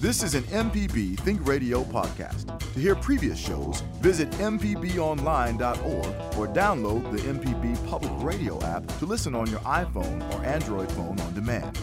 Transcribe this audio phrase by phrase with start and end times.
[0.00, 2.56] This is an MPB Think Radio podcast.
[2.74, 6.06] To hear previous shows, visit MPBOnline.org
[6.38, 11.18] or download the MPB Public Radio app to listen on your iPhone or Android phone
[11.18, 11.76] on demand.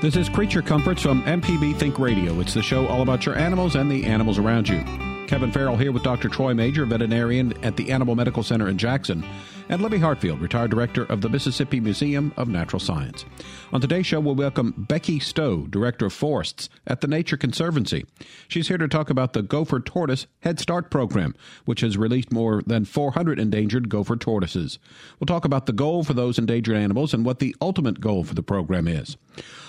[0.00, 2.40] This is Creature Comforts from MPB Think Radio.
[2.40, 5.05] It's the show all about your animals and the animals around you.
[5.26, 6.28] Kevin Farrell here with Dr.
[6.28, 9.26] Troy Major, veterinarian at the Animal Medical Center in Jackson,
[9.68, 13.24] and Libby Hartfield, retired director of the Mississippi Museum of Natural Science.
[13.72, 18.06] On today's show, we'll welcome Becky Stowe, director of forests at the Nature Conservancy.
[18.46, 21.34] She's here to talk about the Gopher Tortoise Head Start program,
[21.64, 24.78] which has released more than 400 endangered gopher tortoises.
[25.18, 28.34] We'll talk about the goal for those endangered animals and what the ultimate goal for
[28.34, 29.16] the program is.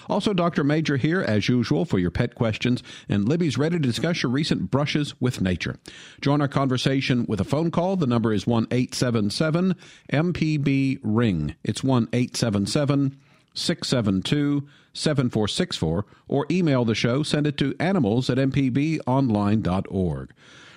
[0.09, 0.63] Also, Dr.
[0.63, 4.71] Major here, as usual, for your pet questions, and Libby's ready to discuss your recent
[4.71, 5.77] brushes with nature.
[6.21, 7.95] Join our conversation with a phone call.
[7.95, 9.75] The number is 1 877
[10.11, 11.55] MPB Ring.
[11.63, 13.17] It's 1 877
[13.53, 20.33] 672 7464, or email the show, send it to animals at mpbonline.org.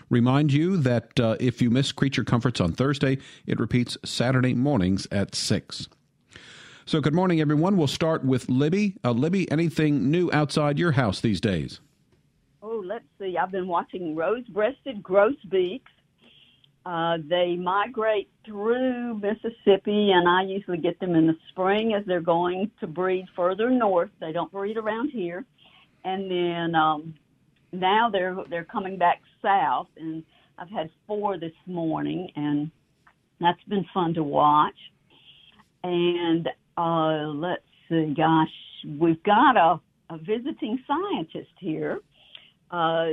[0.08, 5.06] Remind you that uh, if you miss Creature Comforts on Thursday, it repeats Saturday mornings
[5.12, 5.88] at 6.
[6.91, 7.77] So, good morning, everyone.
[7.77, 8.96] We'll start with Libby.
[9.05, 11.78] Uh, Libby, anything new outside your house these days?
[12.64, 13.36] Oh, let's see.
[13.38, 15.92] I've been watching rose-breasted grosbeaks.
[16.84, 22.20] Uh, they migrate through Mississippi, and I usually get them in the spring as they're
[22.20, 24.11] going to breed further north.
[24.18, 25.44] They don't breed around here,
[26.05, 27.14] and then um,
[27.70, 29.86] now they're they're coming back south.
[29.96, 30.24] And
[30.58, 32.68] I've had four this morning, and
[33.41, 34.74] that's been fun to watch.
[35.84, 38.48] And uh, let's see, gosh,
[38.98, 39.80] we've got a,
[40.12, 41.98] a visiting scientist here.
[42.70, 43.06] Uh,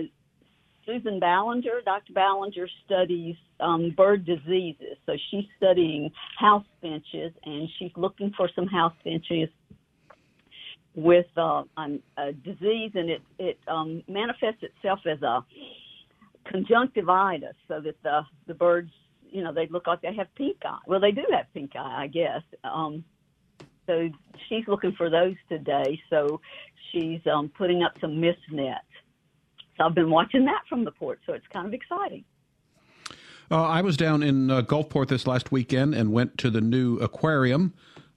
[0.86, 2.14] Susan Ballinger, Dr.
[2.14, 4.98] Ballinger studies um, bird diseases.
[5.06, 9.50] So she's studying house finches and she's looking for some house finches
[10.96, 15.46] with uh, a disease and it, it um, manifests itself as a
[16.50, 18.92] conjunctivitis so that the, the birds,
[19.30, 20.80] you know, they look like they have pink eye.
[20.88, 22.42] Well, they do have pink eye, I guess.
[22.64, 23.04] Um,
[23.88, 24.10] so
[24.48, 26.00] she's looking for those today.
[26.10, 26.40] So
[26.92, 28.84] she's um, putting up some mist nets.
[29.78, 31.20] So I've been watching that from the port.
[31.26, 32.24] So it's kind of exciting.
[33.50, 36.98] Uh, I was down in uh, Gulfport this last weekend and went to the new
[36.98, 37.74] aquarium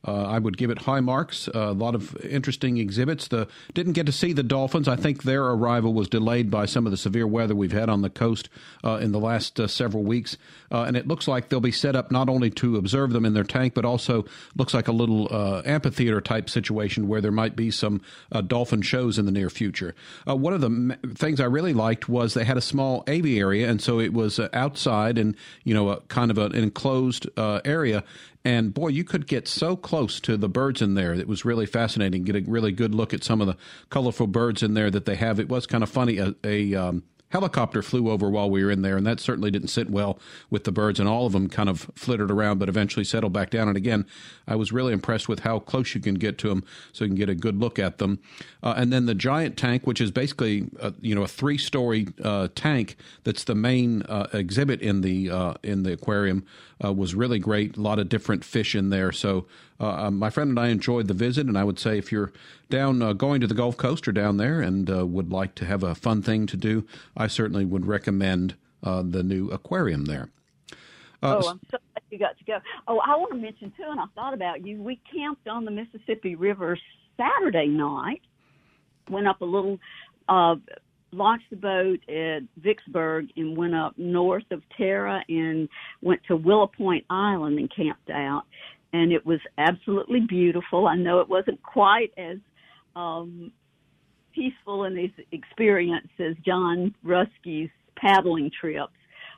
[0.06, 1.48] uh, I would give it high marks.
[1.48, 3.28] Uh, a lot of interesting exhibits.
[3.28, 4.88] The didn't get to see the dolphins.
[4.88, 8.00] I think their arrival was delayed by some of the severe weather we've had on
[8.00, 8.48] the coast
[8.82, 10.38] uh, in the last uh, several weeks.
[10.72, 13.34] Uh, and it looks like they'll be set up not only to observe them in
[13.34, 14.24] their tank, but also
[14.56, 18.00] looks like a little uh, amphitheater type situation where there might be some
[18.46, 19.94] dolphin shows in the near future.
[20.24, 24.00] one of the things I really liked was they had a small aviary, and so
[24.00, 28.04] it was outside and you know a kind of an enclosed area
[28.44, 31.12] and boy, you could get so close to the birds in there.
[31.12, 32.24] It was really fascinating.
[32.24, 33.56] Get a really good look at some of the
[33.90, 35.38] colorful birds in there that they have.
[35.38, 36.18] It was kind of funny.
[36.18, 39.68] A, a um, helicopter flew over while we were in there, and that certainly didn't
[39.68, 40.18] sit well
[40.50, 43.50] with the birds, and all of them kind of flittered around, but eventually settled back
[43.50, 43.68] down.
[43.68, 44.04] And again,
[44.46, 47.16] I was really impressed with how close you can get to them, so you can
[47.16, 48.18] get a good look at them.
[48.62, 52.48] Uh, and then the giant tank, which is basically a, you know a three-story uh,
[52.54, 56.44] tank that's the main uh, exhibit in the uh, in the aquarium,
[56.84, 57.76] uh, was really great.
[57.76, 59.46] A lot of different fish in there, so
[59.80, 62.32] uh, um, my friend and I enjoyed the visit, and I would say if you're
[62.68, 65.64] down uh, going to the Gulf Coast or down there and uh, would like to
[65.64, 66.86] have a fun thing to do,
[67.16, 70.28] I certainly would recommend uh, the new aquarium there.
[71.22, 72.58] Uh, oh, I'm so glad you got to go.
[72.88, 74.82] Oh, I want to mention too, and I thought about you.
[74.82, 76.78] We camped on the Mississippi River
[77.16, 78.22] Saturday night.
[79.10, 79.78] Went up a little,
[80.28, 80.56] uh,
[81.12, 85.68] launched the boat at Vicksburg and went up north of Terra and
[86.02, 88.44] went to Willow Point Island and camped out
[88.92, 90.86] and it was absolutely beautiful.
[90.86, 92.38] I know it wasn't quite as
[92.96, 93.52] um,
[94.34, 98.92] peaceful in these experiences, John Ruskey's paddling trips,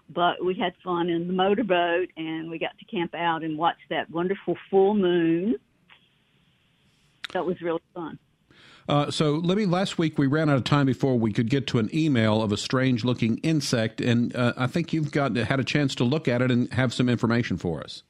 [0.08, 3.76] but we had fun in the motorboat and we got to camp out and watch
[3.90, 5.56] that wonderful full moon.
[7.32, 8.18] That was really fun.
[8.88, 11.78] Uh, so, Libby, last week we ran out of time before we could get to
[11.78, 15.64] an email of a strange looking insect, and uh, I think you've got had a
[15.64, 18.02] chance to look at it and have some information for us.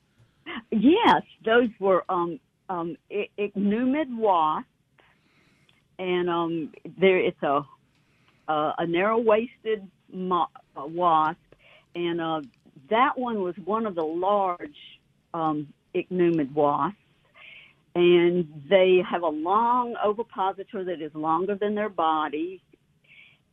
[0.71, 2.97] Yes, those were um, um,
[3.39, 4.67] Ichneumon wasps,
[5.99, 7.63] and um, there it's a
[8.49, 11.39] a, a narrow-waisted mo- wasp,
[11.95, 12.41] and uh,
[12.91, 14.77] that one was one of the large
[15.35, 16.99] um, Ichneumon wasps,
[17.95, 22.63] and they have a long ovipositor that is longer than their body,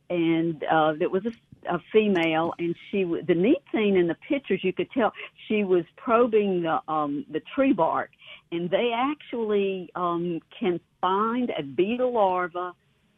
[0.08, 1.32] and uh, it was a
[1.68, 5.12] a female, and she the neat thing in the pictures you could tell
[5.48, 8.10] she was probing the um, the tree bark,
[8.52, 12.72] and they actually um, can find a beetle larva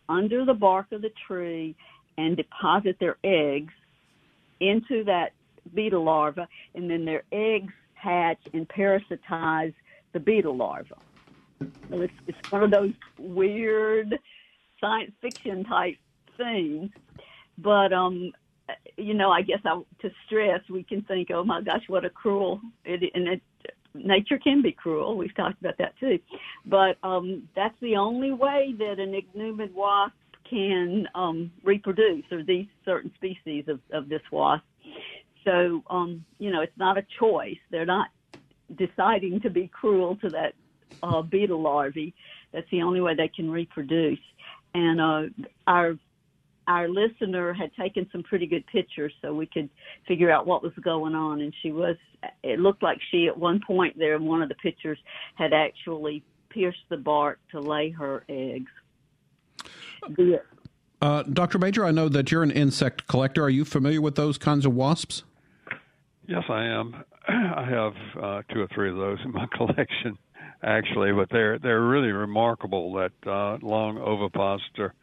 [0.08, 1.74] under the bark of the tree
[2.18, 3.72] and deposit their eggs
[4.60, 5.32] into that
[5.74, 9.74] beetle larva, and then their eggs hatch and parasitize
[10.12, 10.96] the beetle larva.
[11.90, 14.18] It's it's one of those weird
[14.80, 15.96] science fiction type
[16.36, 16.90] things.
[17.58, 18.32] But um,
[18.96, 22.10] you know, I guess I, to stress, we can think, oh my gosh, what a
[22.10, 23.42] cruel it, and it,
[23.94, 25.16] nature can be cruel.
[25.16, 26.18] We've talked about that too,
[26.66, 30.14] but um, that's the only way that an ichneumonid wasp
[30.48, 34.64] can um, reproduce, or these certain species of, of this wasp.
[35.44, 37.58] So, um, you know, it's not a choice.
[37.70, 38.08] They're not
[38.76, 40.54] deciding to be cruel to that
[41.02, 42.14] uh, beetle larvae.
[42.52, 44.18] That's the only way they can reproduce.
[44.74, 45.22] And uh,
[45.66, 45.94] our
[46.68, 49.68] our listener had taken some pretty good pictures, so we could
[50.06, 51.40] figure out what was going on.
[51.40, 51.96] And she was.
[52.42, 54.98] It looked like she at one point there in one of the pictures
[55.34, 58.70] had actually pierced the bark to lay her eggs.
[61.00, 61.58] Uh, Dr.
[61.58, 63.42] Major, I know that you're an insect collector.
[63.42, 65.24] Are you familiar with those kinds of wasps?
[66.28, 66.94] Yes, I am.
[67.28, 70.16] I have uh, two or three of those in my collection,
[70.62, 72.92] actually, but they're they're really remarkable.
[72.94, 74.94] That uh, long ovipositor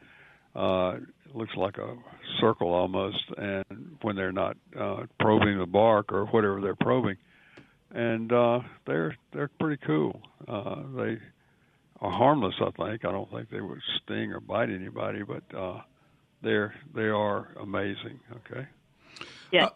[0.56, 0.97] uh,
[1.33, 1.95] looks like a
[2.39, 7.17] circle almost, and when they're not uh, probing the bark or whatever they're probing,
[7.91, 10.21] and uh, they're they're pretty cool.
[10.47, 11.17] Uh, they
[12.01, 13.05] are harmless, I think.
[13.05, 15.81] I don't think they would sting or bite anybody, but uh,
[16.41, 18.19] they're they are amazing.
[18.38, 18.67] Okay.
[19.51, 19.65] Yeah.
[19.65, 19.69] Uh,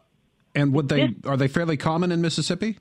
[0.55, 2.77] and would they are they fairly common in Mississippi?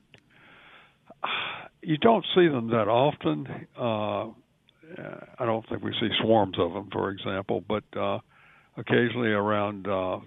[1.83, 3.67] You don't see them that often.
[3.77, 4.29] Uh,
[5.39, 8.19] I don't think we see swarms of them, for example, but uh,
[8.77, 10.19] occasionally around uh,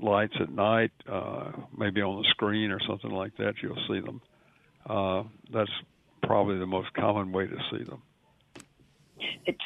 [0.00, 4.20] lights at night, uh, maybe on the screen or something like that, you'll see them.
[4.88, 5.70] Uh, that's
[6.22, 8.02] probably the most common way to see them.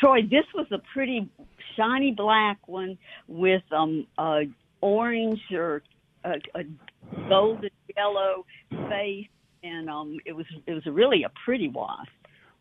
[0.01, 1.29] Troy, this was a pretty
[1.77, 4.07] shiny black one with um,
[4.81, 5.83] orange or
[6.25, 6.65] a
[7.29, 8.47] golden yellow
[8.89, 9.29] face,
[9.65, 12.09] and um, it was it was really a pretty wasp.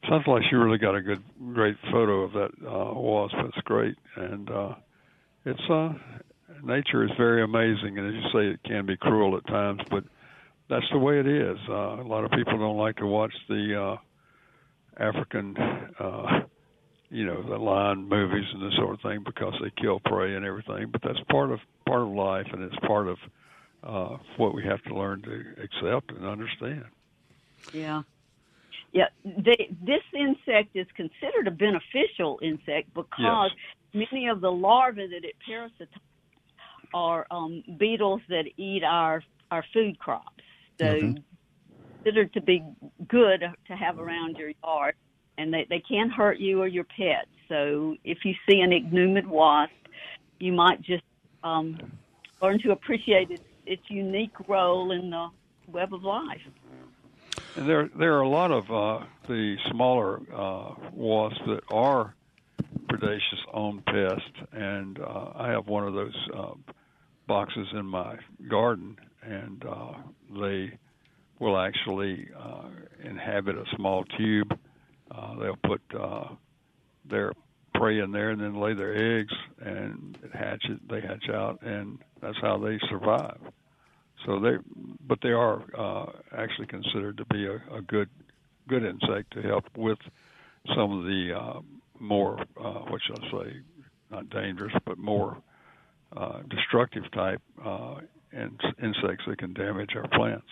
[0.09, 1.23] Sounds like you really got a good,
[1.53, 3.35] great photo of that uh, wasp.
[3.41, 4.75] That's great, and uh,
[5.45, 5.93] it's uh,
[6.63, 10.03] nature is very amazing, and as you say, it can be cruel at times, but
[10.69, 11.57] that's the way it is.
[11.69, 13.97] Uh, a lot of people don't like to watch the
[14.99, 15.55] uh, African,
[15.99, 16.39] uh,
[17.09, 20.45] you know, the lion movies and this sort of thing because they kill prey and
[20.45, 20.87] everything.
[20.91, 23.17] But that's part of part of life, and it's part of
[24.37, 26.85] what we have to learn to accept and understand.
[27.73, 28.03] Yeah.
[28.93, 33.49] Yeah, they, this insect is considered a beneficial insect because
[33.91, 34.07] yes.
[34.11, 35.87] many of the larvae that it parasitizes
[36.93, 40.43] are um, beetles that eat our our food crops.
[40.79, 41.17] So mm-hmm.
[41.95, 42.63] considered to be
[43.07, 44.93] good to have around your yard,
[45.39, 47.29] and they they can hurt you or your pets.
[47.49, 49.73] So if you see an ichneumonid wasp,
[50.39, 51.03] you might just
[51.43, 51.79] um,
[52.43, 55.27] learn to appreciate its its unique role in the
[55.67, 56.41] web of life.
[57.55, 62.15] There, there are a lot of uh, the smaller uh, wasps that are
[62.89, 66.53] predaceous on pests, and uh, I have one of those uh,
[67.27, 68.17] boxes in my
[68.49, 69.93] garden, and uh,
[70.39, 70.77] they
[71.39, 72.69] will actually uh,
[73.03, 74.57] inhabit a small tube.
[75.39, 75.81] They'll put
[77.05, 77.33] their
[77.73, 80.79] prey in there and then lay their eggs, and it hatches.
[80.89, 83.39] They hatch out, and that's how they survive.
[84.25, 84.55] So they,
[85.07, 88.09] but they are uh, actually considered to be a, a good
[88.69, 89.99] good insect to help with
[90.75, 91.59] some of the uh,
[91.99, 93.53] more uh, what shall I say,
[94.11, 95.37] not dangerous, but more
[96.15, 97.95] uh, destructive type uh,
[98.31, 100.47] in, insects that can damage our plants.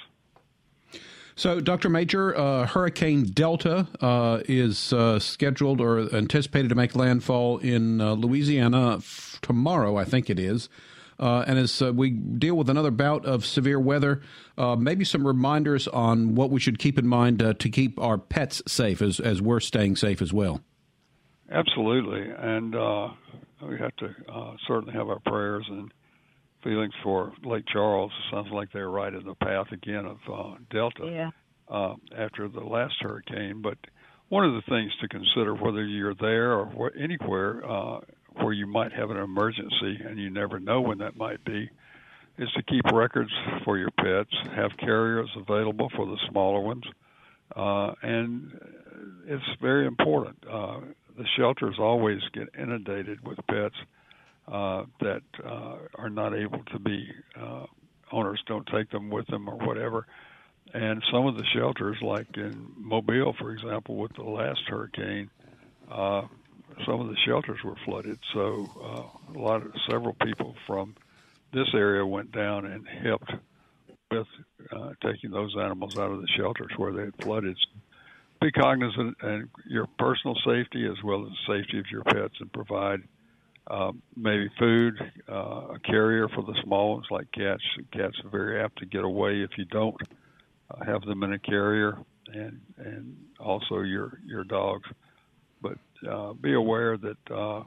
[1.35, 1.89] So, Dr.
[1.89, 8.13] Major, uh, Hurricane Delta uh, is uh, scheduled or anticipated to make landfall in uh,
[8.13, 10.69] Louisiana f- tomorrow, I think it is.
[11.19, 14.21] Uh, and as uh, we deal with another bout of severe weather,
[14.77, 19.01] maybe some reminders on what we should keep in mind to keep our pets safe
[19.01, 20.61] as, as we're staying safe as well.
[21.51, 22.27] Absolutely.
[22.39, 22.73] And
[23.61, 24.15] we have to
[24.67, 25.91] certainly have our prayers and
[26.63, 28.11] feelings for Lake Charles.
[28.11, 30.17] It sounds like they're right in the path again of
[30.69, 31.31] Delta
[31.69, 31.95] yeah.
[32.17, 33.61] after the last hurricane.
[33.61, 33.77] But
[34.29, 37.61] one of the things to consider, whether you're there or anywhere,
[38.33, 41.69] where you might have an emergency and you never know when that might be
[42.37, 43.31] is to keep records
[43.63, 46.83] for your pets, have carriers available for the smaller ones,
[47.55, 48.51] uh, and
[49.27, 50.37] it's very important.
[50.49, 50.79] Uh,
[51.17, 53.85] the shelters always get inundated with pets, uh,
[54.51, 57.07] that uh, are not able to be
[57.39, 57.65] uh,
[58.11, 60.05] owners don't take them with them or whatever.
[60.73, 65.29] And some of the shelters, like in Mobile, for example, with the last hurricane,
[65.89, 66.21] uh,
[66.85, 68.19] some of the shelters were flooded.
[68.33, 70.95] So uh, a lot of several people from
[71.53, 73.31] this area went down and helped
[74.11, 74.27] with
[74.71, 77.57] uh, taking those animals out of the shelters where they had flooded.
[78.39, 82.51] Be cognizant of your personal safety as well as the safety of your pets, and
[82.51, 83.01] provide
[83.67, 84.95] uh, maybe food,
[85.29, 87.63] uh, a carrier for the small ones like cats.
[87.93, 89.95] Cats are very apt to get away if you don't
[90.69, 91.97] uh, have them in a carrier,
[92.33, 94.89] and and also your your dogs.
[95.61, 95.77] But
[96.09, 97.63] uh, be aware that uh,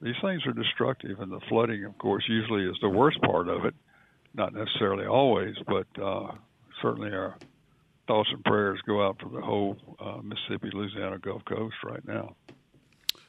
[0.00, 3.64] these things are destructive, and the flooding, of course, usually is the worst part of
[3.64, 3.74] it.
[4.34, 6.32] Not necessarily always, but uh,
[6.82, 7.36] certainly our
[8.06, 12.36] thoughts and prayers go out for the whole uh, Mississippi, Louisiana Gulf Coast right now.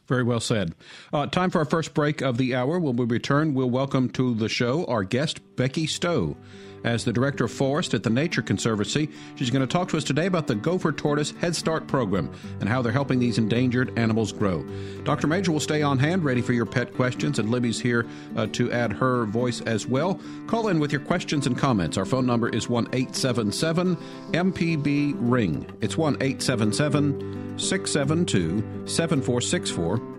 [0.08, 0.74] Very well said.
[1.12, 2.80] Uh, time for our first break of the hour.
[2.80, 6.38] When we return, we'll welcome to the show our guest, Becky Stowe.
[6.84, 10.04] As the Director of Forest at the Nature Conservancy, she's going to talk to us
[10.04, 14.32] today about the Gopher Tortoise Head Start program and how they're helping these endangered animals
[14.32, 14.64] grow.
[15.04, 15.28] Dr.
[15.28, 18.06] Major will stay on hand, ready for your pet questions, and Libby's here
[18.36, 20.20] uh, to add her voice as well.
[20.48, 21.98] Call in with your questions and comments.
[21.98, 23.96] Our phone number is 1 877
[24.32, 25.66] MPB Ring.
[25.82, 30.18] It's 1 877 672 7464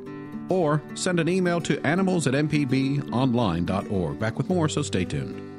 [0.51, 4.19] or send an email to animals at mpbonline.org.
[4.19, 5.58] Back with more, so stay tuned.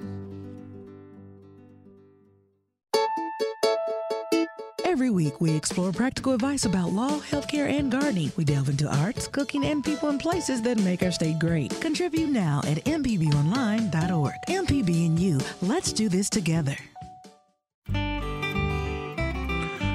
[5.19, 8.31] Week, we explore practical advice about law, healthcare, and gardening.
[8.37, 11.77] We delve into arts, cooking, and people and places that make our state great.
[11.81, 14.33] Contribute now at mpbonline.org.
[14.47, 16.77] MPB and you, let's do this together.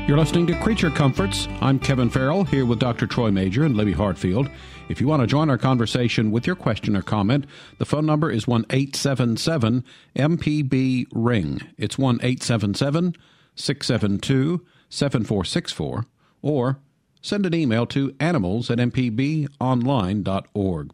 [0.07, 1.49] You're listening to Creature Comforts.
[1.63, 3.07] I'm Kevin Farrell here with Dr.
[3.07, 4.51] Troy Major and Libby Hartfield.
[4.91, 7.47] If you want to join our conversation with your question or comment,
[7.79, 9.83] the phone number is 1 877
[10.15, 11.63] MPB Ring.
[11.79, 13.17] It's 1 877
[13.55, 14.61] 672
[14.95, 16.07] 7464
[16.43, 16.79] or
[17.21, 20.91] send an email to animals at mpbonline.org.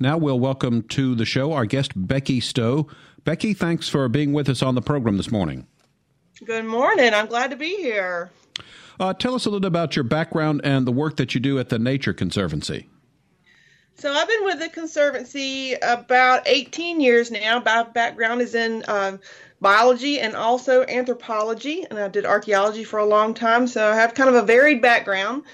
[0.00, 2.88] Now we'll welcome to the show our guest, Becky Stowe.
[3.24, 5.66] Becky, thanks for being with us on the program this morning.
[6.44, 7.14] Good morning.
[7.14, 8.30] I'm glad to be here.
[9.00, 11.68] Uh, tell us a little about your background and the work that you do at
[11.68, 12.88] the Nature Conservancy.
[13.96, 17.60] So I've been with the Conservancy about 18 years now.
[17.64, 19.18] My background is in um,
[19.60, 24.14] biology and also anthropology, and I did archaeology for a long time, so I have
[24.14, 25.44] kind of a varied background.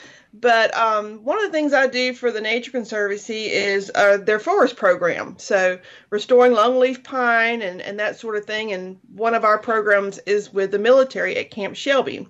[0.41, 4.41] But um, one of the things I do for the Nature Conservancy is uh, their
[4.41, 5.37] forest program.
[5.39, 5.79] So
[6.11, 8.73] restoring longleaf pine and, and that sort of thing.
[8.73, 12.27] And one of our programs is with the military at Camp Shelby.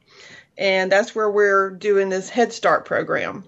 [0.59, 3.45] And that's where we're doing this Head Start program.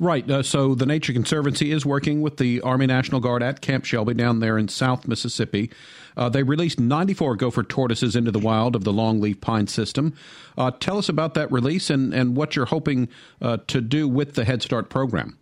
[0.00, 0.28] Right.
[0.30, 4.14] Uh, so the Nature Conservancy is working with the Army National Guard at Camp Shelby
[4.14, 5.70] down there in South Mississippi.
[6.16, 10.14] Uh, they released 94 gopher tortoises into the wild of the longleaf pine system.
[10.56, 13.08] Uh, tell us about that release and, and what you're hoping
[13.40, 15.38] uh, to do with the Head Start program.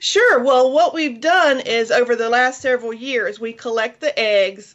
[0.00, 0.42] Sure.
[0.42, 4.74] Well, what we've done is over the last several years, we collect the eggs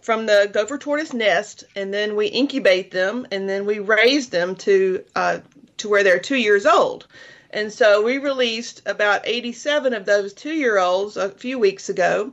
[0.00, 4.56] from the gopher tortoise nest, and then we incubate them, and then we raise them
[4.56, 5.38] to uh,
[5.78, 7.06] to where they're two years old.
[7.50, 12.32] And so we released about 87 of those two year olds a few weeks ago.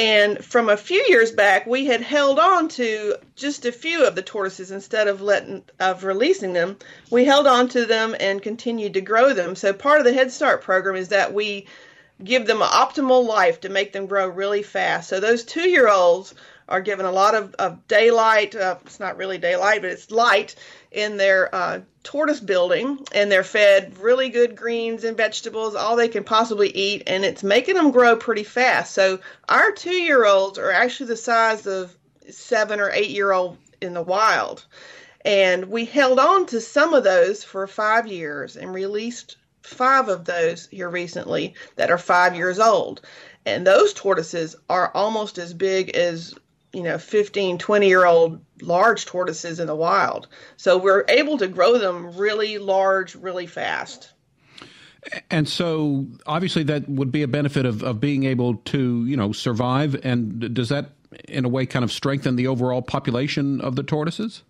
[0.00, 4.14] And from a few years back, we had held on to just a few of
[4.14, 6.78] the tortoises instead of letting of releasing them.
[7.10, 9.54] We held on to them and continued to grow them.
[9.54, 11.66] So part of the Head Start program is that we
[12.24, 15.10] give them an optimal life to make them grow really fast.
[15.10, 16.34] So those two year olds
[16.66, 18.54] are given a lot of, of daylight.
[18.54, 20.54] Uh, it's not really daylight, but it's light
[20.90, 26.08] in their uh, tortoise building, and they're fed really good greens and vegetables, all they
[26.08, 28.94] can possibly eat, and it's making them grow pretty fast.
[28.94, 31.94] So our two year olds are actually the size of
[32.28, 34.64] seven or eight year old in the wild.
[35.24, 40.24] And we held on to some of those for five years and released five of
[40.24, 43.02] those here recently that are five years old.
[43.44, 46.34] And those tortoises are almost as big as
[46.72, 50.28] you know 15 20 year old large tortoises in the wild.
[50.56, 54.12] So we're able to grow them really large really fast.
[55.30, 59.32] And so obviously that would be a benefit of, of being able to you know
[59.32, 59.98] survive.
[60.04, 60.90] And does that
[61.28, 64.42] in a way kind of strengthen the overall population of the tortoises?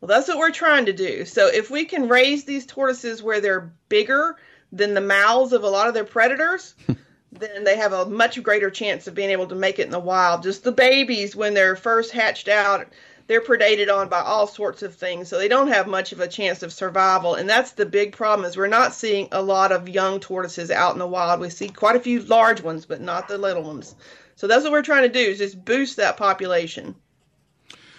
[0.00, 1.24] Well that's what we're trying to do.
[1.24, 4.36] So if we can raise these tortoises where they're bigger
[4.72, 6.74] than the mouths of a lot of their predators
[7.38, 9.98] then they have a much greater chance of being able to make it in the
[9.98, 10.42] wild.
[10.42, 12.86] Just the babies, when they're first hatched out,
[13.26, 16.28] they're predated on by all sorts of things, so they don't have much of a
[16.28, 17.34] chance of survival.
[17.34, 20.92] And that's the big problem is we're not seeing a lot of young tortoises out
[20.92, 21.40] in the wild.
[21.40, 23.96] We see quite a few large ones, but not the little ones.
[24.36, 26.94] So that's what we're trying to do is just boost that population.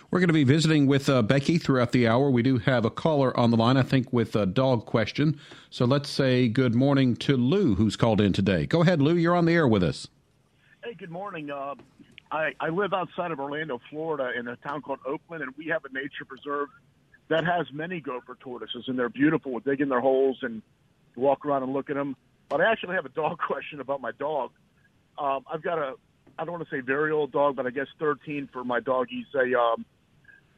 [0.09, 2.31] We're going to be visiting with uh, Becky throughout the hour.
[2.31, 5.37] We do have a caller on the line, I think, with a dog question.
[5.69, 8.65] So let's say good morning to Lou, who's called in today.
[8.65, 9.17] Go ahead, Lou.
[9.17, 10.07] You're on the air with us.
[10.81, 11.51] Hey, good morning.
[11.51, 11.75] Uh,
[12.31, 15.83] I, I live outside of Orlando, Florida, in a town called Oakland, and we have
[15.83, 16.69] a nature preserve
[17.27, 19.51] that has many gopher tortoises, and they're beautiful.
[19.51, 20.61] We dig in their holes and
[21.17, 22.15] walk around and look at them.
[22.47, 24.51] But I actually have a dog question about my dog.
[25.17, 25.95] Um, I've got a,
[26.39, 29.07] I don't want to say very old dog, but I guess 13 for my dog.
[29.09, 29.85] He's a, um,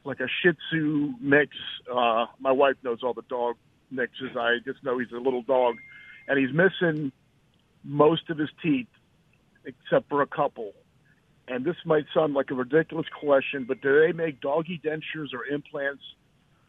[0.04, 1.56] like a Shih Tzu mix.
[1.90, 3.56] Uh, my wife knows all the dog
[3.90, 4.36] mixes.
[4.36, 5.76] I just know he's a little dog,
[6.28, 7.12] and he's missing
[7.84, 8.88] most of his teeth
[9.64, 10.72] except for a couple.
[11.48, 15.44] And this might sound like a ridiculous question, but do they make doggy dentures or
[15.52, 16.02] implants?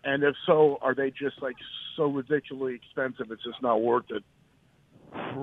[0.04, 1.56] And if so, are they just like
[1.96, 4.24] so ridiculously expensive it's just not worth it?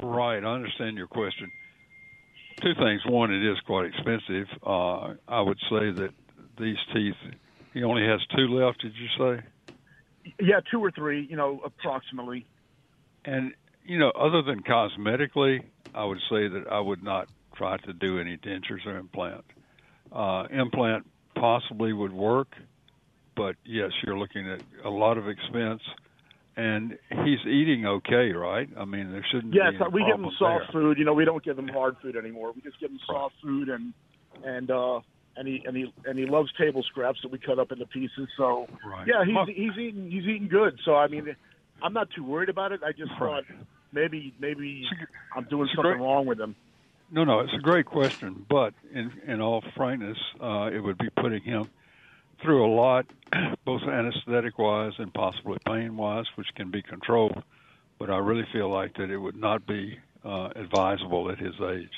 [0.03, 1.51] Right, I understand your question.
[2.61, 3.03] Two things.
[3.07, 4.49] One, it is quite expensive.
[4.67, 6.11] Uh, I would say that
[6.59, 7.15] these teeth,
[7.73, 8.81] he only has two left.
[8.81, 10.35] Did you say?
[10.41, 12.47] Yeah, two or three, you know, approximately.
[13.25, 13.53] And
[13.85, 15.63] you know, other than cosmetically,
[15.95, 19.45] I would say that I would not try to do any dentures or implant.
[20.13, 22.49] Uh, implant possibly would work,
[23.37, 25.83] but yes, you're looking at a lot of expense.
[26.57, 28.69] And he's eating okay, right?
[28.77, 30.83] I mean, there shouldn't yes, be any we give him soft there.
[30.83, 30.99] food.
[30.99, 32.53] You know, we don't give him hard food anymore.
[32.53, 33.95] We just give him soft food and
[34.45, 35.01] and uh
[35.39, 38.29] and he and he and he loves table scraps that we cut up into pieces.
[38.37, 39.07] So Right.
[39.07, 40.79] yeah, he's Well- he's eating he's eating good.
[40.85, 41.35] So I mean,
[41.83, 42.81] I'm not too worried about it.
[42.85, 43.19] I just Right.
[43.19, 43.45] thought
[43.93, 44.87] maybe maybe
[45.37, 46.55] I'm doing something great- wrong with him.
[47.11, 51.09] No, no, it's a great question, but in in all frankness, uh, it would be
[51.11, 51.69] putting him
[52.43, 53.07] through a lot,
[53.65, 57.43] both anesthetic wise and possibly pain wise, which can be controlled.
[57.99, 61.93] But I really feel like that it would not be uh, advisable at his age.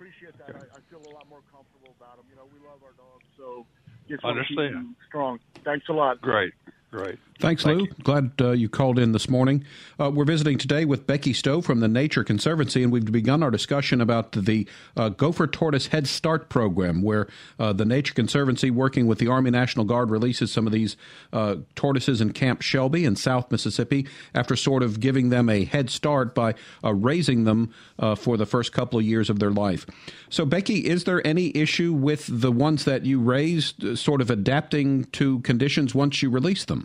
[0.00, 0.56] I appreciate that.
[0.56, 2.24] I, I feel a lot more comfortable about him.
[2.32, 3.68] You know, we love our dogs, so
[4.08, 4.24] just Understand.
[4.24, 5.38] want to keep him strong.
[5.62, 6.20] Thanks a lot.
[6.22, 6.54] Great,
[6.90, 7.18] great.
[7.40, 7.84] Thanks, Thank Lou.
[7.86, 7.92] you.
[8.02, 9.64] Glad uh, you called in this morning.
[9.98, 13.50] Uh, we're visiting today with Becky Stowe from the Nature Conservancy, and we've begun our
[13.50, 19.06] discussion about the uh, Gopher Tortoise Head Start program, where uh, the Nature Conservancy, working
[19.06, 20.96] with the Army National Guard, releases some of these
[21.32, 25.88] uh, tortoises in Camp Shelby in South Mississippi after sort of giving them a head
[25.88, 29.86] start by uh, raising them uh, for the first couple of years of their life.
[30.28, 34.30] So, Becky, is there any issue with the ones that you raised uh, sort of
[34.30, 36.79] adapting to conditions once you release them?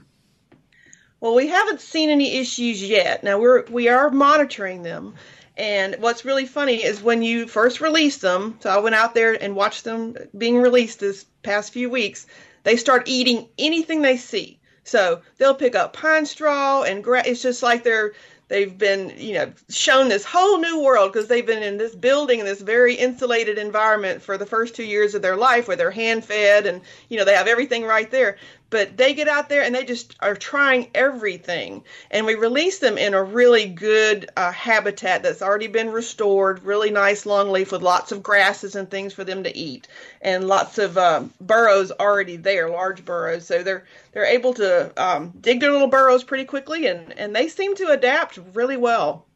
[1.25, 3.23] Well, we haven't seen any issues yet.
[3.23, 5.15] Now we're we are monitoring them.
[5.57, 9.33] And what's really funny is when you first release them, so I went out there
[9.33, 12.27] and watched them being released this past few weeks,
[12.61, 14.59] they start eating anything they see.
[14.83, 18.13] So they'll pick up pine straw and it's just like they're
[18.47, 22.39] they've been, you know, shown this whole new world because they've been in this building
[22.39, 25.91] in this very insulated environment for the first two years of their life where they're
[25.91, 28.37] hand fed and, you know, they have everything right there.
[28.71, 31.83] But they get out there and they just are trying everything.
[32.11, 36.89] And we release them in a really good uh, habitat that's already been restored, really
[36.89, 39.87] nice long leaf with lots of grasses and things for them to eat,
[40.21, 43.45] and lots of um, burrows already there, large burrows.
[43.45, 47.49] So they're they're able to um, dig their little burrows pretty quickly, and and they
[47.49, 49.27] seem to adapt really well.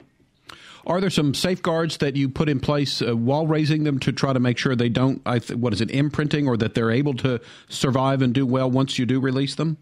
[0.87, 4.31] Are there some safeguards that you put in place uh, while raising them to try
[4.31, 7.13] to make sure they don't, I th- what is it, imprinting, or that they're able
[7.15, 9.77] to survive and do well once you do release them?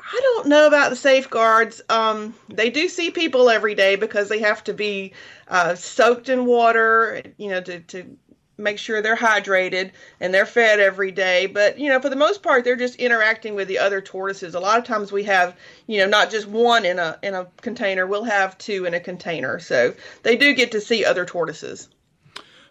[0.00, 1.82] I don't know about the safeguards.
[1.90, 5.12] Um, they do see people every day because they have to be
[5.48, 8.16] uh, soaked in water, you know, to, to
[8.56, 9.90] make sure they're hydrated
[10.20, 11.46] and they're fed every day.
[11.46, 14.54] But, you know, for the most part, they're just interacting with the other tortoises.
[14.54, 17.46] A lot of times we have, you know, not just one in a in a
[17.60, 18.06] container.
[18.06, 19.58] We'll have two in a container.
[19.58, 21.88] So they do get to see other tortoises.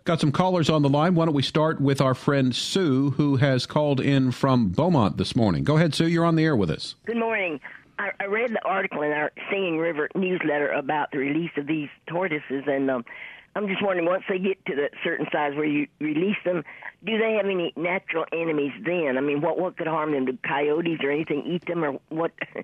[0.05, 1.15] Got some callers on the line.
[1.15, 5.33] Why don't we start with our friend Sue, who has called in from Beaumont this
[5.33, 5.63] morning?
[5.63, 6.07] Go ahead, Sue.
[6.07, 6.95] You're on the air with us.
[7.05, 7.61] Good morning.
[7.99, 11.89] I, I read the article in our Singing River newsletter about the release of these
[12.07, 13.05] tortoises, and um,
[13.55, 16.63] I'm just wondering, once they get to the certain size where you release them,
[17.03, 19.17] do they have any natural enemies then?
[19.17, 20.25] I mean, what what could harm them?
[20.25, 22.31] Do coyotes or anything eat them, or what?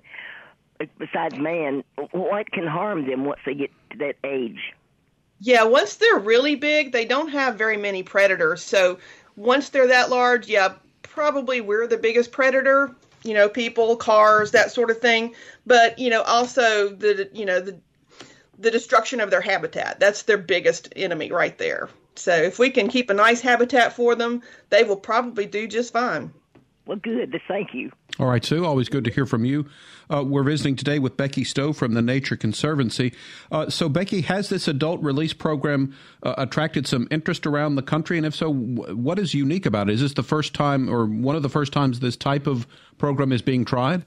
[0.98, 4.72] besides man, what can harm them once they get to that age?
[5.38, 8.62] Yeah, once they're really big, they don't have very many predators.
[8.62, 8.98] So
[9.36, 12.94] once they're that large, yeah, probably we're the biggest predator.
[13.22, 15.34] You know, people, cars, that sort of thing.
[15.66, 17.78] But you know, also the you know the
[18.60, 19.98] the destruction of their habitat.
[19.98, 21.88] That's their biggest enemy right there.
[22.16, 25.92] So if we can keep a nice habitat for them, they will probably do just
[25.92, 26.32] fine.
[26.86, 27.40] Well, good.
[27.46, 27.90] Thank you.
[28.18, 28.66] All right, Sue.
[28.66, 29.66] Always good to hear from you.
[30.12, 33.14] Uh, we're visiting today with Becky Stowe from the Nature Conservancy.
[33.52, 35.94] Uh, so, Becky, has this adult release program
[36.24, 38.16] uh, attracted some interest around the country?
[38.16, 39.94] And if so, what is unique about it?
[39.94, 42.66] Is this the first time or one of the first times this type of
[42.98, 44.04] program is being tried?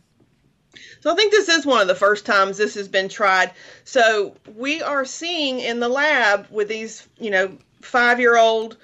[1.02, 3.52] So I think this is one of the first times this has been tried.
[3.84, 8.78] So we are seeing in the lab with these, you know, five year old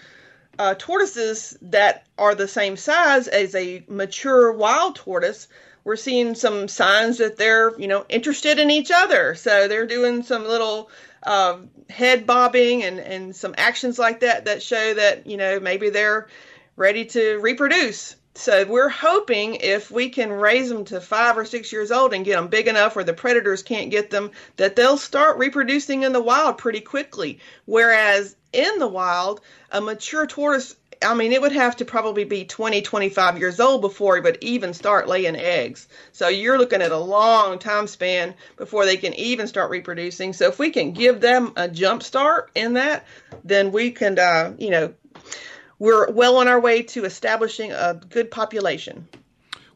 [0.60, 5.47] uh, tortoises that are the same size as a mature wild tortoise,
[5.86, 9.34] we're seeing some signs that they're, you know, interested in each other.
[9.36, 10.91] So they're doing some little
[11.23, 15.89] uh, head bobbing and, and some actions like that that show that, you know, maybe
[15.89, 16.28] they're
[16.75, 18.15] ready to reproduce.
[18.39, 22.23] So we're hoping if we can raise them to five or six years old and
[22.23, 26.13] get them big enough where the predators can't get them, that they'll start reproducing in
[26.13, 27.39] the wild pretty quickly.
[27.65, 29.41] Whereas in the wild,
[29.73, 33.82] a mature tortoise, I mean, it would have to probably be 20, 25 years old
[33.82, 35.89] before it would even start laying eggs.
[36.13, 40.32] So you're looking at a long time span before they can even start reproducing.
[40.32, 43.06] So if we can give them a jump start in that,
[43.43, 44.93] then we can, uh, you know,
[45.79, 49.07] we're well on our way to establishing a good population.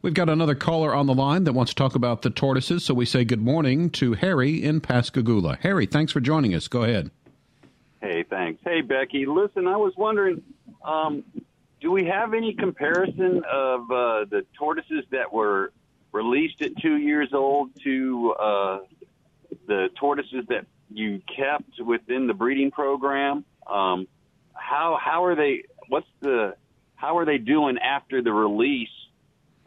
[0.02, 2.94] We've got another caller on the line that wants to talk about the tortoises, so
[2.94, 5.58] we say good morning to Harry in Pascagoula.
[5.62, 6.68] Harry, thanks for joining us.
[6.68, 7.10] Go ahead.
[8.02, 8.62] Hey, thanks.
[8.66, 9.26] Hey, Becky.
[9.26, 10.42] Listen, I was wondering,
[10.84, 11.24] um,
[11.80, 15.72] do we have any comparison of uh, the tortoises that were
[16.12, 18.80] released at two years old to uh,
[19.68, 23.46] the tortoises that you kept within the breeding program?
[23.68, 24.08] Um,
[24.54, 25.64] how how are they?
[25.88, 26.56] What's the
[26.96, 28.90] how are they doing after the release?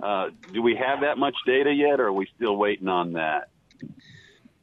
[0.03, 3.49] Uh, do we have that much data yet, or are we still waiting on that?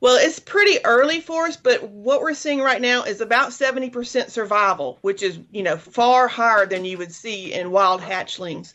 [0.03, 4.29] Well, it's pretty early for us, but what we're seeing right now is about 70%
[4.29, 8.73] survival, which is, you know, far higher than you would see in wild hatchlings.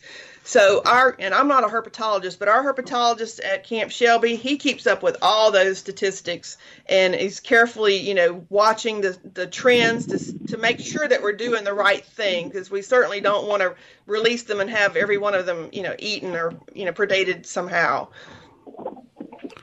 [0.49, 4.87] So our and I'm not a herpetologist, but our herpetologist at Camp Shelby, he keeps
[4.87, 6.57] up with all those statistics
[6.87, 11.35] and is carefully, you know, watching the the trends to to make sure that we're
[11.35, 13.75] doing the right thing because we certainly don't want to
[14.07, 17.45] release them and have every one of them, you know, eaten or you know predated
[17.45, 18.09] somehow.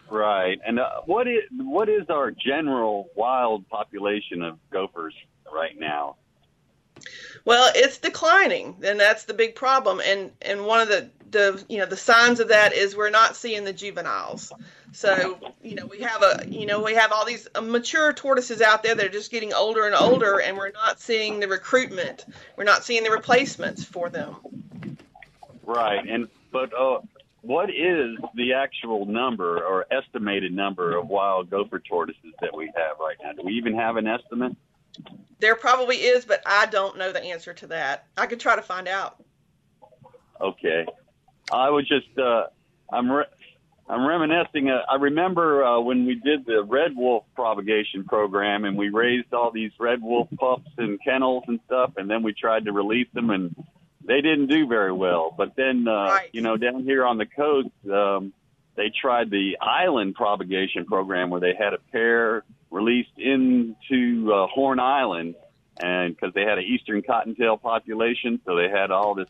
[0.08, 0.60] Right.
[0.68, 5.16] And uh, what is what is our general wild population of gophers
[5.52, 6.18] right now?
[7.44, 10.02] Well, it's declining, and that's the big problem.
[10.04, 13.36] And and one of the the you know the signs of that is we're not
[13.36, 14.52] seeing the juveniles.
[14.92, 18.62] So you know we have a you know we have all these uh, mature tortoises
[18.62, 22.26] out there that are just getting older and older, and we're not seeing the recruitment.
[22.56, 24.38] We're not seeing the replacements for them.
[25.66, 26.08] Right.
[26.08, 27.02] And but uh,
[27.42, 32.98] what is the actual number or estimated number of wild gopher tortoises that we have
[33.00, 33.34] right now?
[33.34, 34.56] Do we even have an estimate?
[35.40, 38.08] There probably is, but I don't know the answer to that.
[38.18, 39.24] I could try to find out.
[40.40, 40.86] Okay.
[41.52, 42.46] I was just, uh,
[42.92, 43.26] I'm, re-
[43.88, 44.70] I'm reminiscing.
[44.70, 49.34] Uh, I remember uh, when we did the red wolf propagation program and we raised
[49.34, 53.08] all these red wolf pups in kennels and stuff, and then we tried to release
[53.14, 53.56] them and
[54.04, 55.34] they didn't do very well.
[55.36, 56.30] But then, uh, right.
[56.32, 58.34] you know, down here on the coast, um,
[58.76, 62.44] they tried the island propagation program where they had a pair
[62.76, 65.36] released into uh, Horn Island,
[65.82, 69.30] and because they had an eastern cottontail population, so they had all this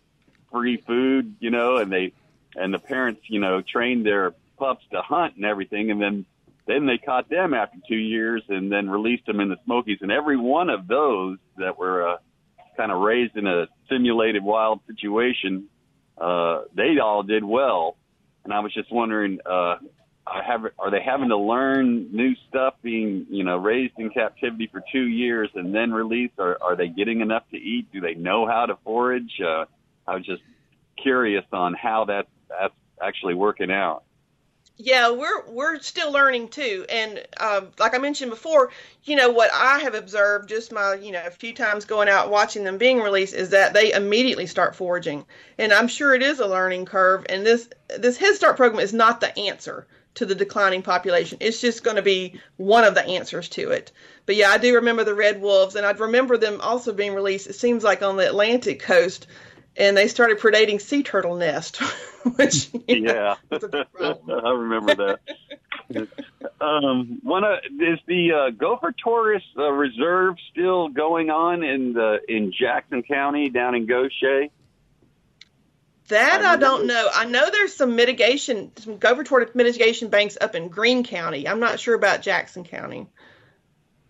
[0.52, 2.12] free food, you know, and they
[2.56, 6.26] and the parents, you know, trained their pups to hunt and everything, and then
[6.66, 10.12] then they caught them after two years and then released them in the Smokies, and
[10.12, 12.18] every one of those that were uh,
[12.76, 15.68] kind of raised in a simulated wild situation,
[16.18, 17.96] uh, they all did well.
[18.44, 19.76] And I was just wondering, uh,
[20.28, 24.84] Have, are they having to learn new stuff being, you know, raised in captivity for
[24.92, 26.34] two years and then released?
[26.40, 27.92] Or are they getting enough to eat?
[27.94, 29.40] Do they know how to forage?
[29.40, 29.66] Uh,
[30.08, 30.42] I was just
[31.02, 34.04] curious on how that, that's actually working out.
[34.78, 38.72] Yeah, we're we're still learning too, and uh, like I mentioned before,
[39.06, 42.30] you know what I have observed just my you know a few times going out
[42.30, 45.26] watching them being released is that they immediately start foraging,
[45.58, 47.26] and I'm sure it is a learning curve.
[47.30, 51.38] And this this Head Start program is not the answer to the declining population.
[51.42, 53.92] It's just going to be one of the answers to it.
[54.26, 57.48] But yeah, I do remember the red wolves, and I remember them also being released.
[57.48, 59.28] It seems like on the Atlantic coast
[59.78, 61.78] and they started predating sea turtle nest,
[62.36, 66.08] which yeah, I remember that.
[66.62, 72.20] um, one of, is the uh, Gopher Tortoise uh, Reserve still going on in the
[72.28, 74.48] in Jackson County down in Gautier?
[76.10, 77.10] That I, I don't know.
[77.14, 81.48] I know there's some mitigation, some Gopher Tortoise mitigation banks up in Greene County.
[81.48, 83.08] I'm not sure about Jackson County.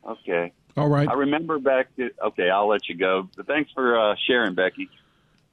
[0.05, 0.51] Okay.
[0.77, 1.08] All right.
[1.08, 1.95] I remember back.
[1.95, 3.29] To, okay, I'll let you go.
[3.38, 4.89] But thanks for uh, sharing, Becky.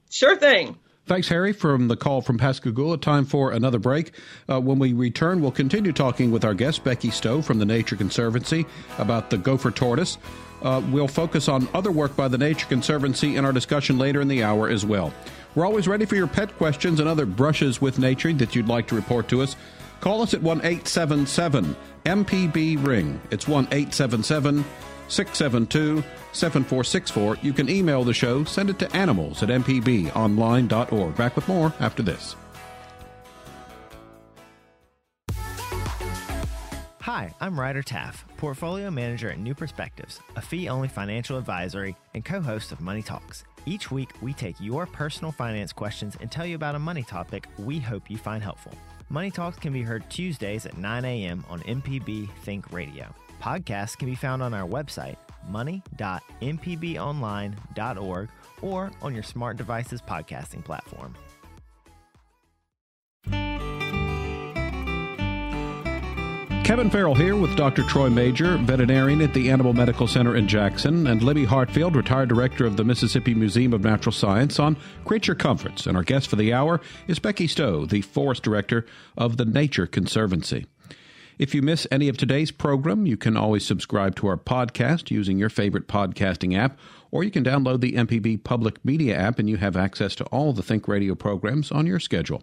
[0.09, 0.77] Sure thing.
[1.05, 2.97] Thanks, Harry, from the call from Pascagoula.
[2.97, 4.13] Time for another break.
[4.49, 7.97] Uh, when we return, we'll continue talking with our guest, Becky Stowe from the Nature
[7.97, 8.65] Conservancy,
[8.97, 10.17] about the gopher tortoise.
[10.61, 14.29] Uh, we'll focus on other work by the Nature Conservancy in our discussion later in
[14.29, 15.13] the hour as well.
[15.55, 18.87] We're always ready for your pet questions and other brushes with nature that you'd like
[18.87, 19.55] to report to us.
[19.99, 23.21] Call us at 1 877 MPB Ring.
[23.31, 24.65] It's 1 877
[25.07, 27.37] 672 7464.
[27.41, 31.15] You can email the show, send it to animals at mpbonline.org.
[31.15, 32.35] Back with more after this.
[37.01, 42.25] Hi, I'm Ryder Taff, Portfolio Manager at New Perspectives, a fee only financial advisory and
[42.25, 43.43] co host of Money Talks.
[43.65, 47.47] Each week, we take your personal finance questions and tell you about a money topic
[47.57, 48.73] we hope you find helpful.
[49.09, 51.45] Money Talks can be heard Tuesdays at 9 a.m.
[51.49, 53.13] on MPB Think Radio.
[53.41, 55.15] Podcasts can be found on our website,
[55.47, 58.29] money.mpbonline.org,
[58.61, 61.13] or on your smart device's podcasting platform.
[66.63, 67.83] Kevin Farrell here with Dr.
[67.83, 72.65] Troy Major, veterinarian at the Animal Medical Center in Jackson, and Libby Hartfield, retired director
[72.65, 75.85] of the Mississippi Museum of Natural Science, on Creature Comforts.
[75.85, 78.85] And our guest for the hour is Becky Stowe, the forest director
[79.17, 80.65] of the Nature Conservancy.
[81.37, 85.37] If you miss any of today's program, you can always subscribe to our podcast using
[85.37, 86.79] your favorite podcasting app,
[87.11, 90.53] or you can download the MPB Public Media app and you have access to all
[90.53, 92.41] the Think Radio programs on your schedule.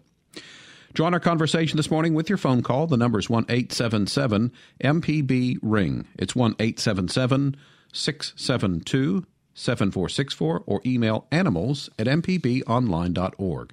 [0.93, 2.89] Join our conversation this morning with your phone call.
[2.89, 6.07] The number is 1 877 MPB Ring.
[6.19, 7.57] It's 1 877
[7.93, 9.25] 672
[9.55, 13.73] 7464 or email animals at mpbonline.org.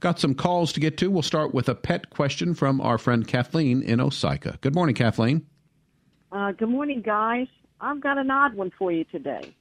[0.00, 1.10] Got some calls to get to.
[1.10, 4.60] We'll start with a pet question from our friend Kathleen in Osyka.
[4.60, 5.46] Good morning, Kathleen.
[6.32, 7.46] Uh, good morning, guys.
[7.80, 9.54] I've got an odd one for you today.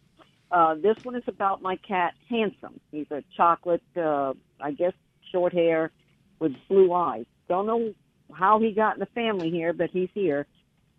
[0.52, 2.80] Uh, this one is about my cat, Handsome.
[2.92, 4.94] He's a chocolate, uh, I guess,
[5.32, 5.92] short hair
[6.40, 7.26] with blue eyes.
[7.48, 7.94] Don't know
[8.34, 10.48] how he got in the family here, but he's here.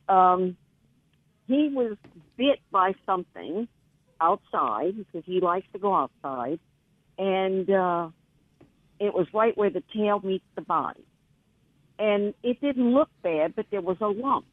[0.08, 0.56] Um,
[1.46, 1.96] he was
[2.36, 3.68] bit by something
[4.20, 6.58] outside because he likes to go outside,
[7.18, 8.08] and uh,
[8.98, 11.04] it was right where the tail meets the body.
[11.98, 14.46] And it didn't look bad, but there was a lump.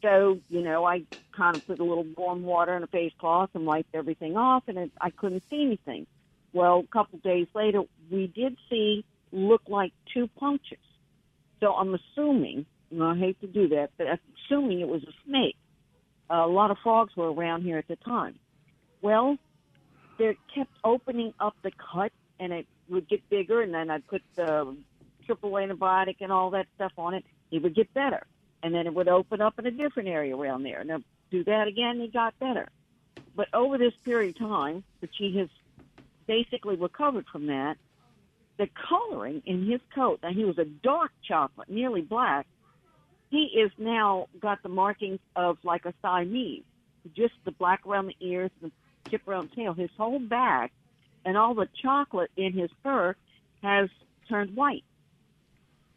[0.00, 1.02] So, you know, I
[1.36, 4.64] kind of put a little warm water in a face cloth and wiped everything off,
[4.68, 6.06] and it, I couldn't see anything.
[6.52, 10.78] Well, a couple days later, we did see look like two punctures.
[11.60, 15.12] So I'm assuming, and I hate to do that, but I'm assuming it was a
[15.26, 15.56] snake.
[16.30, 18.38] A lot of frogs were around here at the time.
[19.00, 19.36] Well,
[20.18, 24.22] they kept opening up the cut, and it would get bigger, and then I'd put
[24.34, 24.76] the
[25.26, 27.24] triple antibiotic and all that stuff on it.
[27.50, 28.26] It would get better,
[28.62, 30.84] and then it would open up in a different area around there.
[30.84, 32.68] Now do that again, it got better.
[33.34, 35.48] But over this period of time, which he has
[36.26, 37.76] basically recovered from that,
[38.58, 42.46] the coloring in his coat, now he was a dark chocolate, nearly black,
[43.32, 46.64] he is now got the markings of like a Siamese.
[47.16, 48.70] Just the black around the ears, the
[49.08, 49.72] tip around the tail.
[49.72, 50.70] His whole back
[51.24, 53.16] and all the chocolate in his fur
[53.62, 53.88] has
[54.28, 54.84] turned white.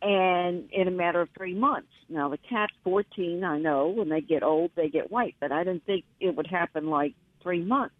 [0.01, 1.91] And in a matter of three months.
[2.07, 3.89] Now the cat's 14, I know.
[3.89, 5.35] When they get old, they get white.
[5.41, 7.95] But I didn't think it would happen like three months.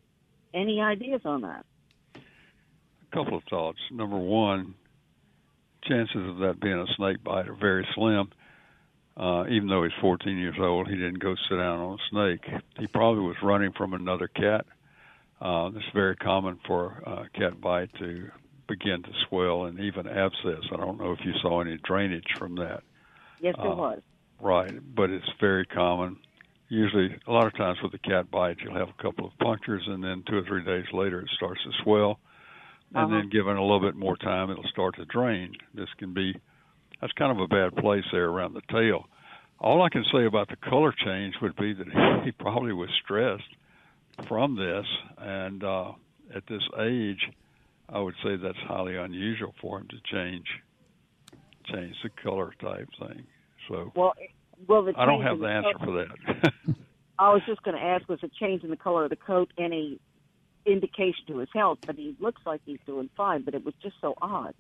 [0.53, 1.65] Any ideas on that?
[3.11, 3.79] A couple of thoughts.
[3.91, 4.75] Number one,
[5.83, 8.31] chances of that being a snake bite are very slim.
[9.17, 12.61] Uh, even though he's 14 years old, he didn't go sit down on a snake.
[12.79, 14.65] He probably was running from another cat
[15.41, 18.29] uh, it's very common for uh, cat bite to
[18.67, 20.63] begin to swell and even abscess.
[20.71, 22.83] I don't know if you saw any drainage from that.
[23.41, 24.01] Yes, there uh, was.
[24.39, 26.17] Right, but it's very common.
[26.69, 29.83] Usually, a lot of times with a cat bite, you'll have a couple of punctures,
[29.87, 32.19] and then two or three days later, it starts to swell.
[32.93, 33.15] And uh-huh.
[33.15, 35.53] then, given a little bit more time, it'll start to drain.
[35.73, 36.33] This can be
[37.01, 39.05] that's kind of a bad place there around the tail.
[39.59, 43.43] All I can say about the color change would be that he probably was stressed
[44.27, 44.85] from this,
[45.17, 45.91] and uh,
[46.33, 47.29] at this age,
[47.89, 50.45] I would say that's highly unusual for him to change
[51.71, 53.25] change the color type thing.
[53.67, 54.13] So well,
[54.67, 56.75] well, the I don't have the, answer coat, for that.
[57.19, 59.51] I was just going to ask: was a change in the color of the coat
[59.57, 59.99] any
[60.65, 61.79] indication to his health?
[61.85, 63.41] But he looks like he's doing fine.
[63.41, 64.53] But it was just so odd.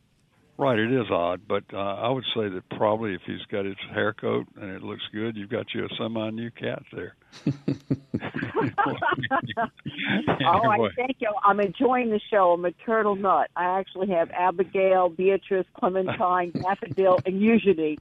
[0.57, 3.75] Right, it is odd, but uh, I would say that probably if he's got his
[3.93, 7.15] hair coat and it looks good, you've got you a semi-new cat there.
[7.45, 8.73] anyway.
[10.45, 11.33] All right, thank you.
[11.43, 12.53] I'm enjoying the show.
[12.53, 13.49] I'm a turtle nut.
[13.57, 17.97] I actually have Abigail, Beatrice, Clementine, Daffodil, and Eugenie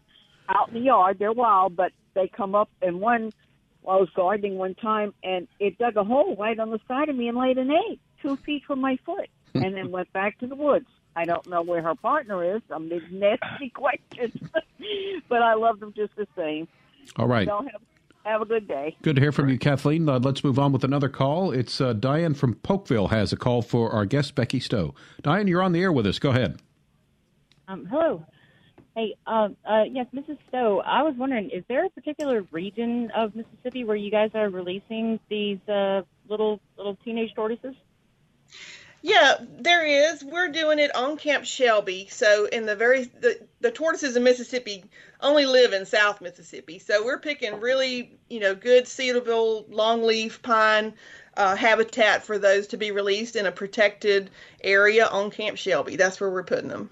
[0.48, 1.18] out in the yard.
[1.18, 3.32] They're wild, but they come up and one.
[3.84, 7.10] Well, I was gardening one time, and it dug a hole right on the side
[7.10, 10.38] of me and laid an egg two feet from my foot, and then went back
[10.38, 10.86] to the woods.
[11.14, 12.62] I don't know where her partner is.
[12.70, 14.34] I'm these nasty questions,
[15.28, 16.66] but I love them just the same.
[17.16, 17.46] All right.
[17.46, 17.82] So have,
[18.24, 18.96] have a good day.
[19.02, 20.08] Good to hear from you, Kathleen.
[20.08, 21.52] Uh, let's move on with another call.
[21.52, 24.94] It's uh, Diane from Polkville has a call for our guest, Becky Stowe.
[25.22, 26.18] Diane, you're on the air with us.
[26.18, 26.60] Go ahead.
[27.68, 28.24] Um, hello.
[28.96, 30.38] Hey, um, uh, yes, Mrs.
[30.48, 30.80] Stowe.
[30.84, 35.18] I was wondering, is there a particular region of Mississippi where you guys are releasing
[35.28, 37.74] these uh, little little teenage tortoises?
[39.02, 40.22] Yeah, there is.
[40.24, 42.06] We're doing it on Camp Shelby.
[42.10, 44.84] So in the very the, the tortoises in Mississippi
[45.20, 46.78] only live in South Mississippi.
[46.78, 50.94] So we're picking really, you know, good suitable longleaf pine
[51.36, 54.30] uh, habitat for those to be released in a protected
[54.62, 55.96] area on Camp Shelby.
[55.96, 56.90] That's where we're putting them.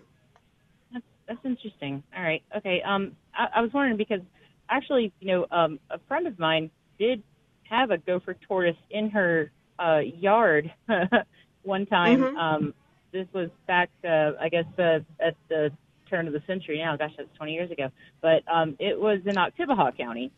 [1.27, 2.03] That's, interesting.
[2.17, 2.43] All right.
[2.57, 2.83] Okay.
[2.83, 4.21] Um, I, I was wondering because
[4.69, 7.23] actually, you know, um, a friend of mine did
[7.69, 10.73] have a gopher tortoise in her uh, yard
[11.63, 12.21] one time.
[12.21, 12.37] Mhm.
[12.37, 12.75] Um,
[13.13, 15.71] this was back, uh, I guess, uh, at the
[16.09, 16.97] turn of the century now.
[16.97, 17.89] Gosh, that's 20 years ago.
[18.21, 20.31] But um, it was in Oktibbeha County.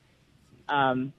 [0.68, 1.12] Um,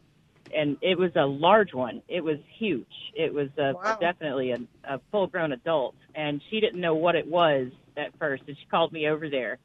[0.55, 2.01] and it was a large one.
[2.07, 2.85] It was huge.
[3.15, 3.97] It was uh, Wow.
[3.99, 8.43] definitely a, a full-grown adult, and she didn't know what it was at first.
[8.47, 9.57] And she called me over there,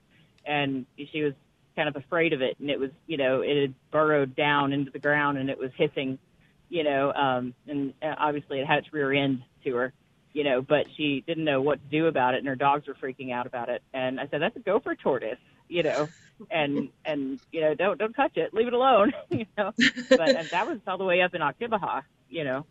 [0.46, 1.34] and she was
[1.76, 2.56] kind of afraid of it.
[2.60, 5.70] And it was, you know, it had burrowed down into the ground, and it was
[5.76, 6.18] hissing,
[6.68, 9.92] you know, um, and uh, obviously it had its rear end to her,
[10.32, 12.94] you know, but she didn't know what to do about it, and her dogs were
[12.94, 13.82] freaking out about it.
[13.92, 15.38] And I said, "That's a gopher tortoise,"
[15.68, 16.08] you know,
[16.50, 19.72] and and you know, don't don't touch it, leave it alone, you know.
[20.08, 22.66] But and that was all the way up in Oktibbeha, you know.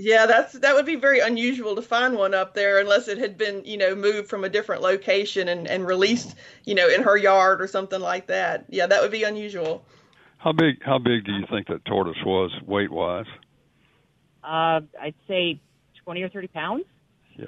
[0.00, 3.36] Yeah, that's that would be very unusual to find one up there unless it had
[3.36, 7.16] been, you know, moved from a different location and, and released, you know, in her
[7.16, 8.64] yard or something like that.
[8.68, 9.84] Yeah, that would be unusual.
[10.38, 10.84] How big?
[10.84, 13.26] How big do you think that tortoise was weight wise?
[14.44, 15.58] Uh, I'd say
[16.04, 16.84] twenty or thirty pounds.
[17.34, 17.46] Yeah.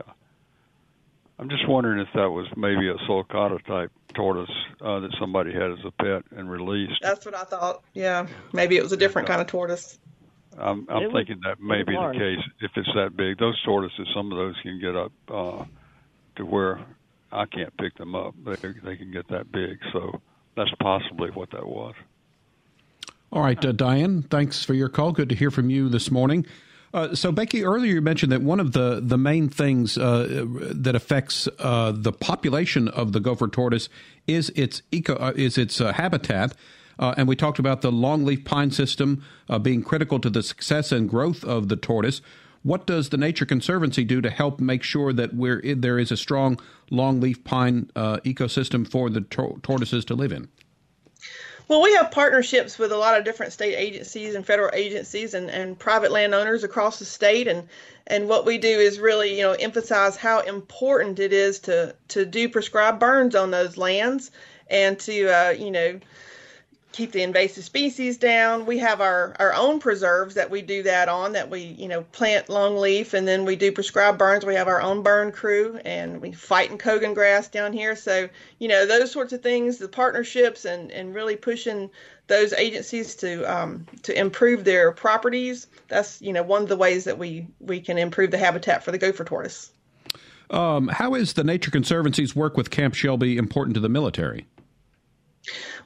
[1.38, 5.70] I'm just wondering if that was maybe a sulcata type tortoise uh, that somebody had
[5.70, 7.00] as a pet and released.
[7.00, 7.82] That's what I thought.
[7.94, 9.98] Yeah, maybe it was a different kind of tortoise.
[10.58, 13.16] I'm, I'm It was- thinking that may it was be the case if it's that
[13.16, 13.38] big.
[13.38, 15.64] Those tortoises, some of those can get up uh,
[16.36, 16.80] to where
[17.32, 18.34] I can't pick them up.
[18.44, 20.20] They they can get that big, so
[20.56, 21.94] that's possibly what that was.
[23.32, 25.12] All right, uh, Diane, thanks for your call.
[25.12, 26.44] Good to hear from you this morning.
[26.92, 30.96] Uh, so, Becky, earlier you mentioned that one of the, the main things uh, that
[30.96, 33.88] affects uh, the population of the gopher tortoise
[34.26, 36.56] is its eco uh, is its uh, habitat,
[37.00, 40.92] uh, and we talked about the longleaf pine system uh, being critical to the success
[40.92, 42.20] and growth of the tortoise.
[42.62, 46.16] What does the Nature Conservancy do to help make sure that we're, there is a
[46.16, 46.60] strong
[46.92, 50.48] longleaf pine uh, ecosystem for the tor- tortoises to live in?
[51.68, 55.48] Well, we have partnerships with a lot of different state agencies and federal agencies and,
[55.48, 57.46] and private landowners across the state.
[57.46, 57.68] And,
[58.08, 62.26] and what we do is really, you know, emphasize how important it is to, to
[62.26, 64.32] do prescribed burns on those lands
[64.68, 66.00] and to, uh, you know,
[66.92, 68.66] keep the invasive species down.
[68.66, 72.02] We have our, our own preserves that we do that on that we, you know,
[72.02, 74.44] plant longleaf and then we do prescribed burns.
[74.44, 77.94] We have our own burn crew and we fight in cogon grass down here.
[77.94, 81.90] So, you know, those sorts of things, the partnerships and, and really pushing
[82.26, 85.66] those agencies to um, to improve their properties.
[85.88, 88.92] That's, you know, one of the ways that we, we can improve the habitat for
[88.92, 89.72] the gopher tortoise.
[90.50, 94.46] Um, how is the Nature Conservancy's work with Camp Shelby important to the military?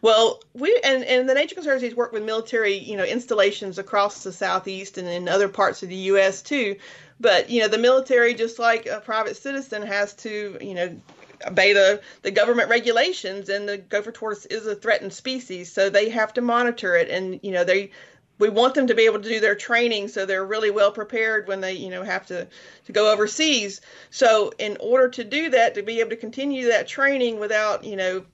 [0.04, 4.32] Well, we and, and the Nature Conservancies work with military, you know, installations across the
[4.32, 6.42] southeast and in other parts of the U.S.
[6.42, 6.76] too.
[7.18, 11.00] But you know, the military, just like a private citizen, has to, you know,
[11.46, 13.48] obey the, the government regulations.
[13.48, 17.08] And the gopher tortoise is a threatened species, so they have to monitor it.
[17.08, 17.90] And you know, they
[18.38, 21.48] we want them to be able to do their training so they're really well prepared
[21.48, 22.46] when they you know have to
[22.84, 26.88] to go overseas so in order to do that to be able to continue that
[26.88, 28.24] training without you know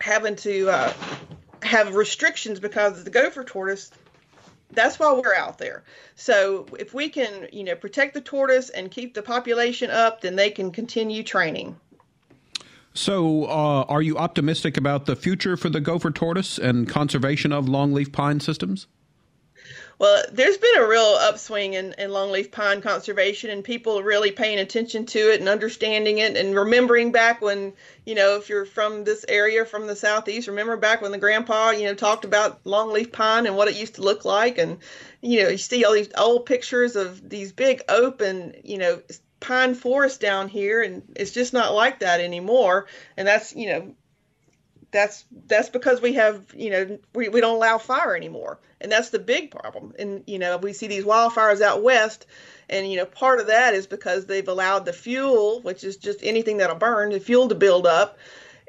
[0.00, 0.92] having to uh,
[1.62, 3.90] have restrictions because of the gopher tortoise
[4.70, 5.82] that's why we're out there
[6.14, 10.36] so if we can you know protect the tortoise and keep the population up then
[10.36, 11.76] they can continue training
[12.94, 17.66] So, uh, are you optimistic about the future for the gopher tortoise and conservation of
[17.66, 18.88] longleaf pine systems?
[19.98, 24.60] Well, there's been a real upswing in, in longleaf pine conservation and people really paying
[24.60, 27.72] attention to it and understanding it and remembering back when,
[28.06, 31.70] you know, if you're from this area, from the southeast, remember back when the grandpa,
[31.70, 34.58] you know, talked about longleaf pine and what it used to look like.
[34.58, 34.78] And,
[35.20, 39.02] you know, you see all these old pictures of these big open, you know,
[39.40, 42.86] pine forests down here and it's just not like that anymore.
[43.16, 43.94] And that's, you know,
[44.90, 48.58] that's that's because we have you know we, we don't allow fire anymore.
[48.80, 49.92] And that's the big problem.
[49.98, 52.26] And you know we see these wildfires out west
[52.70, 56.20] and you know part of that is because they've allowed the fuel which is just
[56.22, 58.18] anything that'll burn the fuel to build up.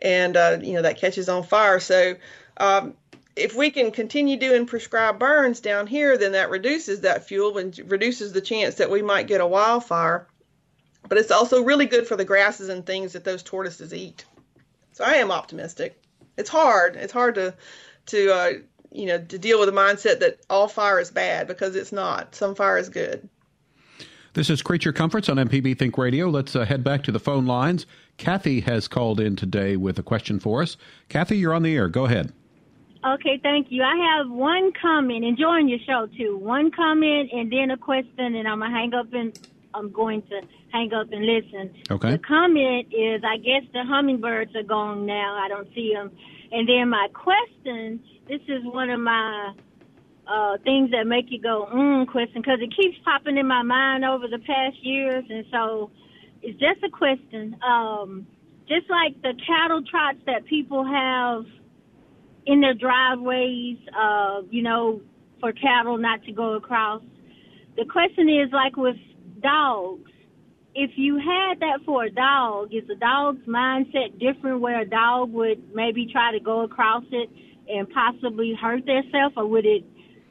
[0.01, 1.79] And uh, you know that catches on fire.
[1.79, 2.15] So
[2.57, 2.95] um,
[3.35, 7.77] if we can continue doing prescribed burns down here then that reduces that fuel and
[7.89, 10.27] reduces the chance that we might get a wildfire.
[11.07, 14.25] But it's also really good for the grasses and things that those tortoises eat.
[14.91, 16.01] So i am optimistic
[16.39, 16.95] it's hard.
[16.95, 17.53] It's hard to
[18.07, 18.51] to uh,
[18.91, 22.33] you know to deal with the mindset that all fire is bad because it's not.
[22.33, 23.27] Some fire is good.
[24.33, 26.29] This is Creature Comforts on MPB Think Radio.
[26.29, 27.85] Let's uh, head back to the phone lines.
[28.17, 30.77] Kathy has called in today with a question for us.
[31.09, 31.89] Kathy, you're on the air.
[31.89, 32.31] Go ahead.
[33.05, 33.81] Okay, thank you.
[33.81, 36.37] I have one comment, enjoying your show too.
[36.37, 39.37] One comment and then a question, and I'm gonna hang up and
[39.73, 40.41] I'm going to
[40.71, 41.73] hang up and listen.
[41.89, 42.11] Okay.
[42.11, 45.37] The comment is, I guess the hummingbirds are gone now.
[45.43, 46.11] I don't see them.
[46.51, 49.53] And then my question, this is one of my
[50.27, 54.05] uh, things that make you go, mm, question, because it keeps popping in my mind
[54.05, 55.23] over the past years.
[55.29, 55.91] And so
[56.41, 57.55] it's just a question.
[57.63, 58.27] Um,
[58.67, 61.45] just like the cattle trots that people have
[62.45, 65.01] in their driveways, uh, you know,
[65.39, 67.01] for cattle not to go across.
[67.77, 68.97] The question is like with
[69.41, 70.11] dogs,
[70.75, 75.31] if you had that for a dog, is a dog's mindset different where a dog
[75.33, 77.29] would maybe try to go across it
[77.67, 79.83] and possibly hurt themselves or would it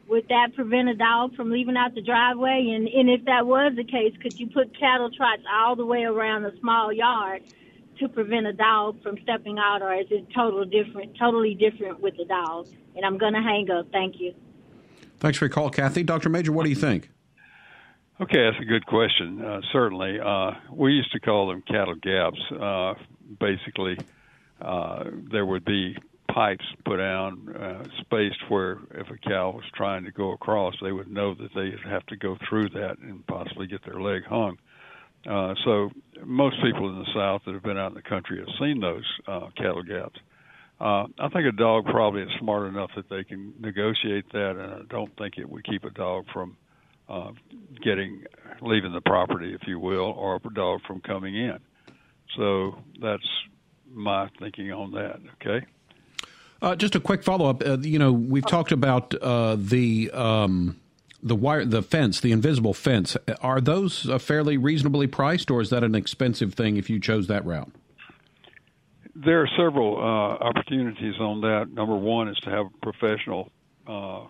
[0.09, 2.73] would that prevent a dog from leaving out the driveway?
[2.75, 6.05] And and if that was the case, could you put cattle trots all the way
[6.05, 7.43] around a small yard
[8.01, 12.17] to prevent a dog from stepping out, or is it total different, totally different with
[12.17, 12.69] the dog?
[12.97, 13.93] And I'm gonna hang up.
[13.93, 14.35] Thank you.
[15.19, 16.05] Thanks for your call, Kathy.
[16.05, 16.29] Dr.
[16.29, 17.11] Major, what do you think?
[18.21, 19.45] Okay, that's a good question.
[19.45, 22.41] Uh, certainly, uh, we used to call them cattle gaps.
[22.51, 22.95] Uh,
[23.39, 23.97] basically,
[24.61, 25.97] uh, there would be
[26.29, 30.91] pipes put down, uh, spaced where if a cow was trying to go across, they
[30.91, 34.59] would know that they'd have to go through that and possibly get their leg hung.
[35.25, 35.91] Uh, so
[36.25, 39.05] most people in the South that have been out in the country have seen those
[39.29, 40.19] uh, cattle gaps.
[40.81, 44.75] Uh, I think a dog probably is smart enough that they can negotiate that, and
[44.75, 46.57] I don't think it would keep a dog from
[47.09, 47.31] uh,
[47.83, 48.25] getting
[48.61, 51.59] leaving the property, if you will, or a dog from coming in.
[52.37, 53.29] So that's
[53.93, 55.21] my thinking on that.
[55.41, 55.67] Okay.
[56.61, 57.65] Uh, just a quick follow up.
[57.65, 60.81] Uh, you know, we've talked about uh, the um,
[61.23, 63.17] the wire, the fence, the invisible fence.
[63.41, 67.29] Are those uh, fairly reasonably priced, or is that an expensive thing if you chose
[67.29, 67.71] that route?
[69.15, 71.71] There are several uh, opportunities on that.
[71.73, 73.51] Number one is to have a professional
[73.87, 74.27] uh,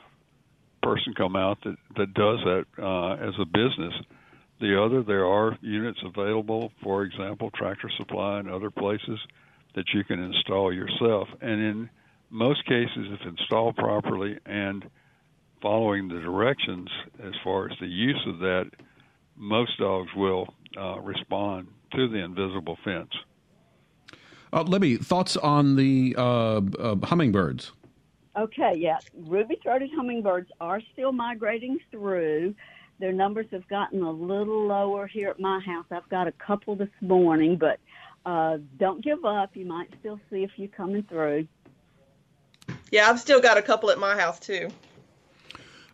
[0.89, 3.95] person come out that that does that uh, as a business.
[4.61, 9.21] The other, there are units available, for example, Tractor Supply and other places
[9.75, 11.29] that you can install yourself.
[11.41, 11.91] And in
[12.31, 14.85] most cases, if installed properly and
[15.63, 16.89] following the directions
[17.23, 18.71] as far as the use of that,
[19.37, 23.11] most dogs will uh, respond to the invisible fence.
[24.53, 27.73] Uh, Libby, thoughts on the uh, uh hummingbirds?
[28.39, 28.99] Okay, yeah.
[29.27, 32.55] Ruby throated hummingbirds are still migrating through.
[33.01, 35.87] Their numbers have gotten a little lower here at my house.
[35.91, 37.81] I've got a couple this morning, but
[38.25, 39.57] uh, don't give up.
[39.57, 41.49] You might still see a few coming through.
[42.93, 44.69] Yeah, I've still got a couple at my house too.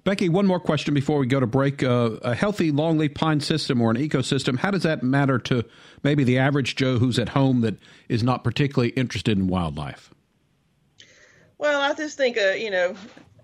[0.04, 1.82] Becky, one more question before we go to break.
[1.82, 5.64] Uh, a healthy longleaf pine system or an ecosystem, how does that matter to
[6.02, 7.76] maybe the average Joe who's at home that
[8.10, 10.10] is not particularly interested in wildlife?
[11.64, 12.94] Well, I just think a you know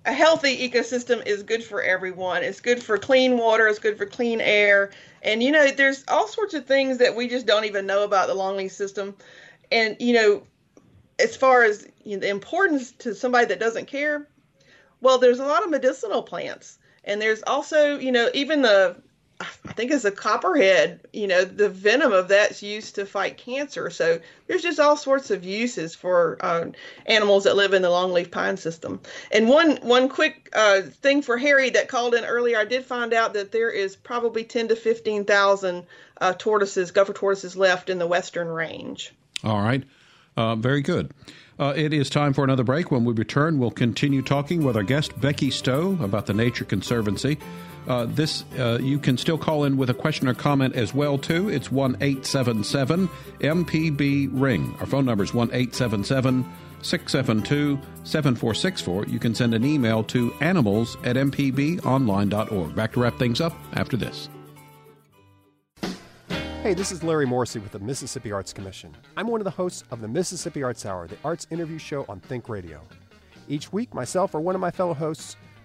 [0.04, 2.42] a healthy ecosystem is good for everyone.
[2.42, 3.66] It's good for clean water.
[3.66, 4.90] It's good for clean air.
[5.22, 8.28] And you know, there's all sorts of things that we just don't even know about
[8.28, 9.16] the longleaf system.
[9.72, 10.42] And you know,
[11.18, 14.28] as far as you know, the importance to somebody that doesn't care,
[15.00, 18.96] well, there's a lot of medicinal plants, and there's also you know even the
[19.40, 21.00] I think it's a copperhead.
[21.12, 23.88] You know, the venom of that's used to fight cancer.
[23.88, 26.66] So there's just all sorts of uses for uh,
[27.06, 29.00] animals that live in the longleaf pine system.
[29.32, 33.14] And one one quick uh, thing for Harry that called in earlier, I did find
[33.14, 35.86] out that there is probably ten to fifteen thousand
[36.20, 39.14] uh, tortoises, gopher tortoises, left in the western range.
[39.42, 39.82] All right,
[40.36, 41.12] uh, very good.
[41.58, 42.90] Uh, it is time for another break.
[42.90, 47.38] When we return, we'll continue talking with our guest Becky Stowe about the Nature Conservancy.
[47.88, 51.18] Uh, this uh, you can still call in with a question or comment as well
[51.18, 51.48] too.
[51.48, 53.08] It's one eight seven seven
[53.40, 54.74] MPB ring.
[54.80, 56.44] Our phone number is one eight seven seven.
[56.82, 59.04] 672 7464.
[59.06, 62.74] You can send an email to animals at mpbonline.org.
[62.74, 64.28] Back to wrap things up after this.
[66.62, 68.94] Hey, this is Larry Morrisey with the Mississippi Arts Commission.
[69.16, 72.20] I'm one of the hosts of the Mississippi Arts Hour, the arts interview show on
[72.20, 72.82] Think Radio.
[73.48, 75.36] Each week, myself or one of my fellow hosts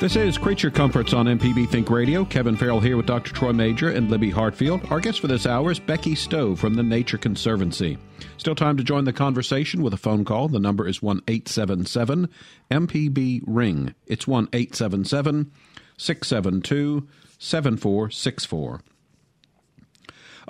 [0.00, 2.24] This is Creature Comforts on MPB Think Radio.
[2.24, 3.34] Kevin Farrell here with Dr.
[3.34, 4.90] Troy Major and Libby Hartfield.
[4.90, 7.98] Our guest for this hour is Becky Stowe from the Nature Conservancy.
[8.38, 10.48] Still time to join the conversation with a phone call.
[10.48, 12.30] The number is 1 877
[12.70, 13.94] MPB Ring.
[14.06, 15.52] It's 1 877
[15.98, 17.06] 672
[17.38, 18.80] 7464.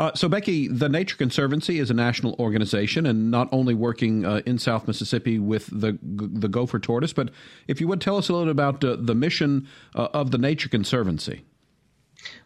[0.00, 4.40] Uh, so, Becky, the Nature Conservancy is a national organization, and not only working uh,
[4.46, 7.28] in South Mississippi with the the gopher tortoise, but
[7.68, 10.38] if you would tell us a little bit about uh, the mission uh, of the
[10.38, 11.44] Nature Conservancy.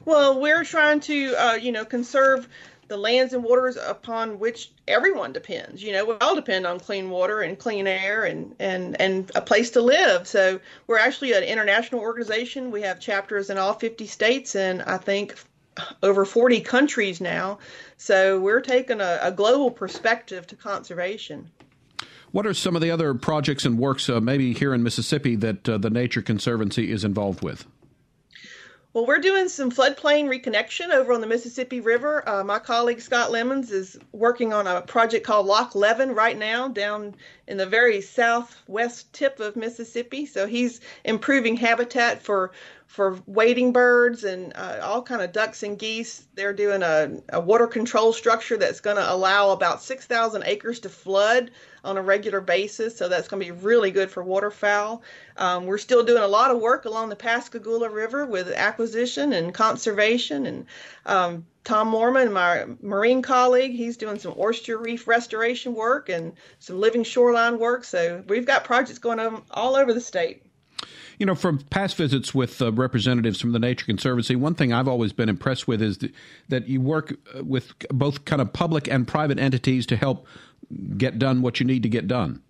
[0.05, 2.49] Well, we're trying to, uh, you know, conserve
[2.89, 5.81] the lands and waters upon which everyone depends.
[5.81, 9.41] You know, we all depend on clean water and clean air and, and, and a
[9.41, 10.27] place to live.
[10.27, 12.73] So we're actually an international organization.
[12.73, 15.37] We have chapters in all 50 states, and I think
[16.03, 17.59] over 40 countries now.
[17.97, 21.51] So we're taking a, a global perspective to conservation.
[22.33, 25.69] What are some of the other projects and works, uh, maybe here in Mississippi, that
[25.69, 27.65] uh, the Nature Conservancy is involved with?
[28.95, 32.23] Well, we're doing some floodplain reconnection over on the Mississippi River.
[32.29, 36.69] Uh, my colleague Scott Lemons is working on a project called Loch Leven right now
[36.69, 37.17] down
[37.49, 40.27] in the very southwest tip of Mississippi.
[40.27, 42.53] So he's improving habitat for
[42.87, 46.29] for wading birds and uh, all kind of ducks and geese.
[46.37, 50.89] They're doing a, a water control structure that's going to allow about 6,000 acres to
[50.89, 51.51] flood
[51.85, 52.97] on a regular basis.
[52.97, 55.03] So that's going to be really good for waterfowl.
[55.37, 59.53] Um, we're still doing a lot of work along the Pascagoula River with acquisition and
[59.53, 60.47] conservation.
[60.47, 60.67] And
[61.07, 66.81] um, Tom Mohrman, my marine colleague, he's doing some oyster reef restoration work and some
[66.81, 67.85] living shoreline work.
[67.85, 70.43] So we've got projects going on all over the state.
[71.19, 74.89] You know, from past visits with uh, representatives from the Nature Conservancy, one thing I've
[74.89, 75.99] always been impressed with is
[76.49, 80.27] that you work uh, with both kind of public and private entities to help
[80.97, 82.43] get done what you need to get done.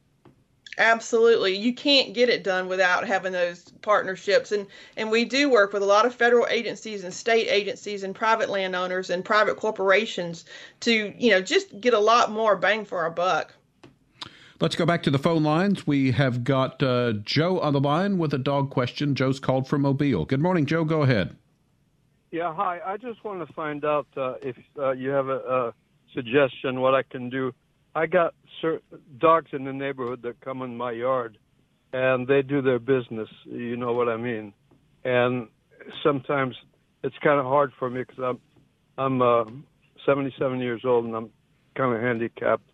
[0.76, 1.56] Absolutely.
[1.56, 4.50] You can't get it done without having those partnerships.
[4.50, 8.14] And, and we do work with a lot of federal agencies and state agencies and
[8.14, 10.44] private landowners and private corporations
[10.80, 13.54] to, you know, just get a lot more bang for our buck.
[14.60, 15.86] Let's go back to the phone lines.
[15.86, 19.14] We have got uh, Joe on the line with a dog question.
[19.14, 20.24] Joe's called from Mobile.
[20.24, 20.84] Good morning, Joe.
[20.84, 21.36] Go ahead.
[22.30, 22.80] Yeah, hi.
[22.84, 25.74] I just want to find out uh, if uh, you have a, a,
[26.14, 27.52] suggestion what I can do.
[27.94, 28.34] I got
[29.18, 31.38] dogs in the neighborhood that come in my yard,
[31.92, 33.28] and they do their business.
[33.44, 34.52] You know what I mean?
[35.04, 35.48] And
[36.02, 36.56] sometimes
[37.02, 38.38] it's kind of hard for me because I'm
[38.96, 39.44] I'm uh,
[40.06, 41.30] 77 years old and I'm
[41.76, 42.70] kind of handicapped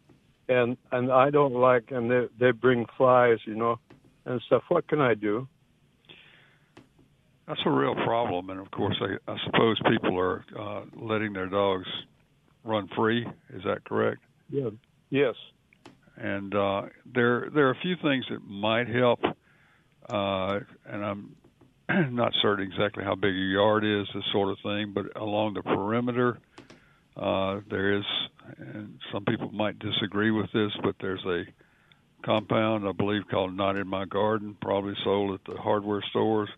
[0.48, 3.78] and and I don't like and they they bring flies, you know,
[4.26, 4.62] and stuff.
[4.68, 5.48] What can I do?
[7.46, 11.48] That's a real problem, and of course, I, I suppose people are uh, letting their
[11.48, 11.86] dogs
[12.62, 13.26] run free.
[13.52, 14.20] Is that correct?
[14.50, 14.70] Yeah.
[15.10, 15.34] Yes.
[16.16, 16.82] And uh,
[17.12, 19.20] there there are a few things that might help,
[20.08, 21.36] uh, and I'm
[22.14, 25.62] not certain exactly how big your yard is, this sort of thing, but along the
[25.62, 26.38] perimeter,
[27.16, 28.04] uh, there is
[28.58, 31.44] and some people might disagree with this, but there's a
[32.24, 36.48] compound I believe called Not in My Garden, probably sold at the hardware stores,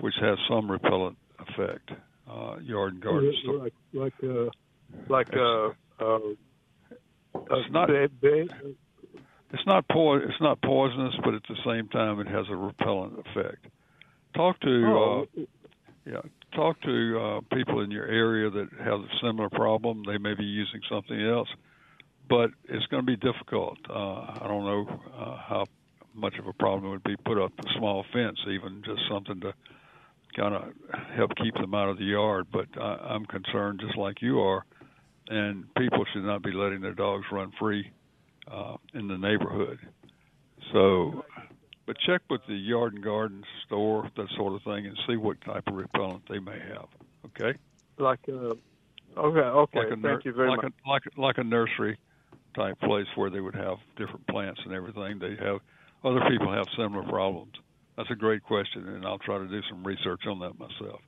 [0.00, 1.90] which has some repellent effect.
[2.30, 3.58] Uh, yard and garden store.
[3.58, 4.50] Like like uh,
[5.08, 6.18] like uh, uh,
[7.34, 7.90] it's not
[9.52, 13.18] it's not po- it's not poisonous, but at the same time it has a repellent
[13.18, 13.66] effect.
[14.34, 15.26] Talk to oh.
[15.36, 15.40] uh,
[16.06, 16.20] yeah
[16.54, 20.02] talk to uh, people in your area that have a similar problem.
[20.06, 21.48] They may be using something else,
[22.28, 23.78] but it's going to be difficult.
[23.88, 25.66] Uh, I don't know uh, how
[26.14, 29.40] much of a problem it would be put up a small fence, even just something
[29.40, 29.54] to
[30.36, 30.64] kind of
[31.16, 32.46] help keep them out of the yard.
[32.52, 34.64] But I, I'm concerned, just like you are,
[35.28, 37.90] and people should not be letting their dogs run free
[38.50, 39.78] uh, in the neighborhood.
[40.72, 41.24] So
[41.86, 45.40] but check with the yard and garden store, that sort of thing, and see what
[45.40, 46.86] type of repellent they may have.
[47.26, 47.58] Okay.
[47.98, 48.52] Like a
[49.18, 49.78] okay, okay.
[49.78, 50.72] Like a Thank you very like much.
[50.86, 51.98] A, like like a nursery
[52.54, 55.18] type place where they would have different plants and everything.
[55.18, 55.60] They have
[56.04, 57.52] other people have similar problems.
[57.96, 61.00] That's a great question, and I'll try to do some research on that myself.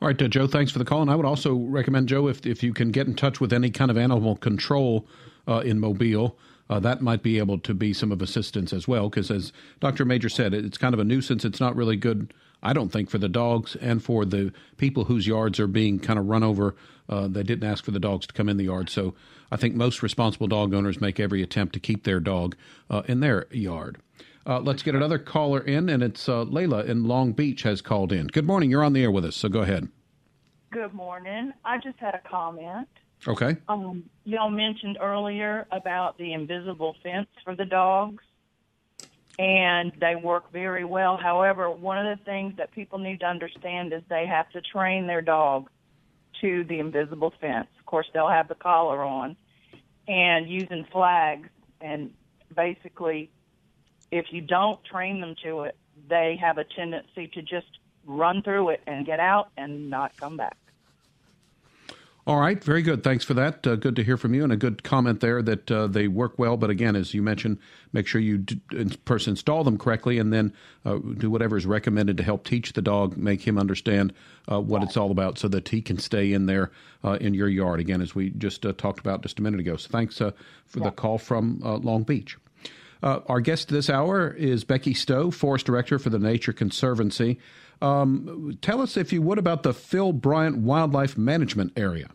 [0.00, 0.46] All right, uh, Joe.
[0.46, 3.06] Thanks for the call, and I would also recommend Joe if if you can get
[3.06, 5.06] in touch with any kind of animal control
[5.48, 6.38] uh, in Mobile
[6.68, 9.08] uh, that might be able to be some of assistance as well.
[9.08, 10.04] Because as Dr.
[10.04, 11.44] Major said, it's kind of a nuisance.
[11.44, 15.26] It's not really good, I don't think, for the dogs and for the people whose
[15.26, 16.74] yards are being kind of run over.
[17.08, 19.14] Uh, they didn't ask for the dogs to come in the yard, so
[19.52, 22.56] I think most responsible dog owners make every attempt to keep their dog
[22.90, 23.98] uh, in their yard.
[24.46, 28.12] Uh, let's get another caller in, and it's uh, Layla in Long Beach has called
[28.12, 28.28] in.
[28.28, 28.70] Good morning.
[28.70, 29.88] You're on the air with us, so go ahead.
[30.70, 31.52] Good morning.
[31.64, 32.86] I just had a comment.
[33.26, 33.56] Okay.
[33.68, 38.22] Um, y'all mentioned earlier about the invisible fence for the dogs,
[39.36, 41.16] and they work very well.
[41.16, 45.08] However, one of the things that people need to understand is they have to train
[45.08, 45.68] their dog
[46.40, 47.66] to the invisible fence.
[47.80, 49.36] Of course, they'll have the collar on
[50.06, 51.48] and using flags.
[51.80, 52.12] And
[52.54, 53.30] basically,
[54.10, 55.76] if you don't train them to it,
[56.08, 57.66] they have a tendency to just
[58.06, 60.56] run through it and get out and not come back.
[62.26, 63.04] All right, very good.
[63.04, 63.64] Thanks for that.
[63.64, 66.40] Uh, good to hear from you, and a good comment there that uh, they work
[66.40, 66.56] well.
[66.56, 67.58] But again, as you mentioned,
[67.92, 68.60] make sure you d-
[69.04, 70.52] first install them correctly, and then
[70.84, 74.12] uh, do whatever is recommended to help teach the dog, make him understand
[74.50, 76.72] uh, what it's all about, so that he can stay in there
[77.04, 77.78] uh, in your yard.
[77.78, 79.76] Again, as we just uh, talked about just a minute ago.
[79.76, 80.34] So thanks for
[80.72, 82.36] the call from Long Beach.
[83.02, 87.38] Our guest this hour is Becky Stowe, Forest Director for the Nature Conservancy.
[87.82, 92.08] Um, tell us, if you would, about the Phil Bryant Wildlife Management Area.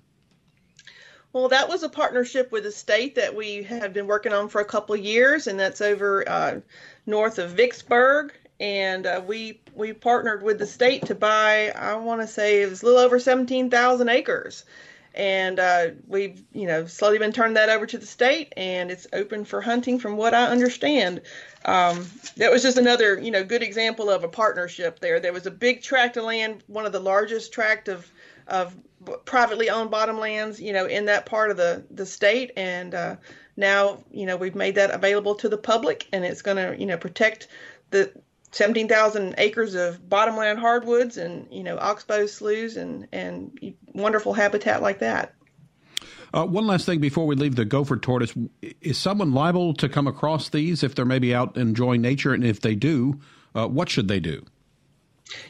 [1.34, 4.60] Well, that was a partnership with the state that we have been working on for
[4.60, 6.60] a couple of years, and that's over uh,
[7.06, 8.34] north of Vicksburg.
[8.60, 12.70] And uh, we we partnered with the state to buy, I want to say it
[12.70, 14.66] was a little over 17,000 acres.
[15.14, 19.08] And uh, we've, you know, slowly been turning that over to the state, and it's
[19.12, 21.22] open for hunting, from what I understand.
[21.66, 22.08] Um,
[22.38, 25.20] that was just another, you know, good example of a partnership there.
[25.20, 28.10] There was a big tract of land, one of the largest tract of
[28.48, 28.76] of
[29.26, 33.16] privately owned bottomlands, you know, in that part of the the state, and uh,
[33.58, 36.86] now you know we've made that available to the public, and it's going to you
[36.86, 37.48] know protect
[37.92, 38.12] the
[38.52, 45.00] 17,000 acres of bottomland hardwoods and you know oxbow sloughs and and wonderful habitat like
[45.00, 45.34] that.
[46.34, 48.34] Uh, one last thing before we leave the gopher tortoise:
[48.82, 52.62] is someone liable to come across these if they're maybe out enjoying nature, and if
[52.62, 53.20] they do,
[53.54, 54.44] uh, what should they do?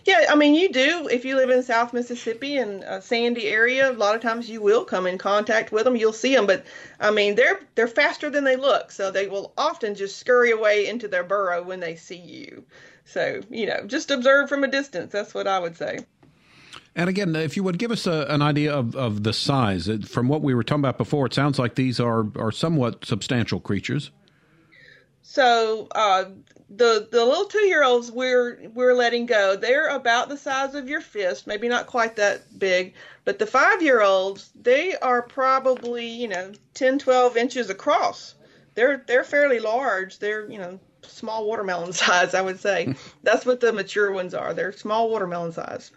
[0.06, 1.08] Yeah, I mean, you do.
[1.12, 4.62] If you live in South Mississippi and a sandy area, a lot of times you
[4.62, 5.96] will come in contact with them.
[5.96, 6.66] You'll see them, but
[7.00, 10.88] I mean, they're they're faster than they look, so they will often just scurry away
[10.88, 12.66] into their burrow when they see you.
[13.06, 15.12] So you know, just observe from a distance.
[15.12, 16.00] That's what I would say.
[16.96, 20.28] And again, if you would give us a, an idea of, of the size, from
[20.28, 24.12] what we were talking about before, it sounds like these are, are somewhat substantial creatures.
[25.22, 26.26] So uh,
[26.74, 30.88] the the little two year olds we're we're letting go they're about the size of
[30.88, 32.94] your fist maybe not quite that big
[33.26, 38.36] but the five year olds they are probably you know 10 12 inches across
[38.76, 42.96] they're they're fairly large they're you know small watermelon size i would say.
[43.24, 44.54] That's what the mature ones are.
[44.54, 45.92] They're small watermelon size.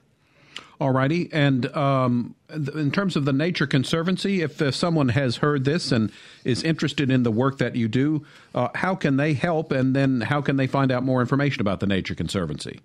[0.81, 5.93] Alrighty, and um, in terms of the Nature Conservancy, if uh, someone has heard this
[5.93, 6.11] and
[6.45, 8.27] is interested in the work that you do,
[8.57, 11.79] uh, how can they help, and then how can they find out more information about
[11.79, 12.81] the Nature Conservancy?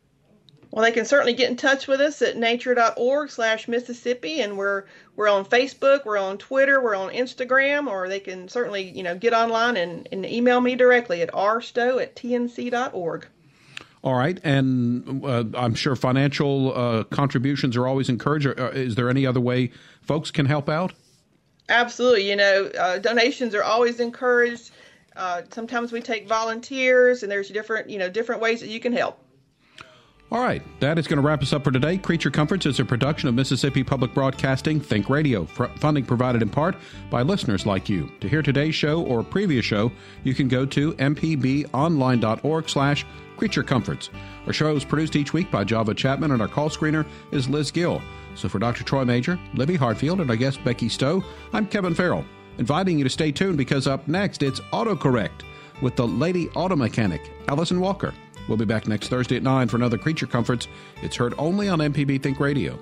[0.71, 4.83] Well, they can certainly get in touch with us at nature.org/mississippi, and we're
[5.15, 9.15] we're on Facebook, we're on Twitter, we're on Instagram, or they can certainly you know
[9.15, 13.27] get online and, and email me directly at rstowe at tnc.org.
[14.01, 18.47] All right, and uh, I'm sure financial uh, contributions are always encouraged.
[18.47, 20.93] Uh, is there any other way folks can help out?
[21.67, 22.29] Absolutely.
[22.29, 24.71] You know, uh, donations are always encouraged.
[25.15, 28.93] Uh, sometimes we take volunteers, and there's different, you know, different ways that you can
[28.93, 29.21] help.
[30.31, 31.97] All right, that is going to wrap us up for today.
[31.97, 36.75] Creature Comforts is a production of Mississippi Public Broadcasting Think Radio, funding provided in part
[37.09, 38.11] by listeners like you.
[38.19, 39.91] To hear today's show or previous show,
[40.23, 43.07] you can go to mpbonline.org slash
[43.37, 44.11] Creature Comforts.
[44.45, 47.71] Our show is produced each week by Java Chapman, and our call screener is Liz
[47.71, 47.99] Gill.
[48.35, 48.83] So for Dr.
[48.83, 51.23] Troy Major, Libby Hartfield, and our guest Becky Stowe,
[51.53, 52.23] I'm Kevin Farrell,
[52.59, 55.41] inviting you to stay tuned because up next it's AutoCorrect
[55.81, 58.13] with the lady auto mechanic, Allison Walker.
[58.49, 60.67] We'll be back next Thursday at 9 for another Creature Comforts.
[61.03, 62.79] It's heard only on MPB Think Radio.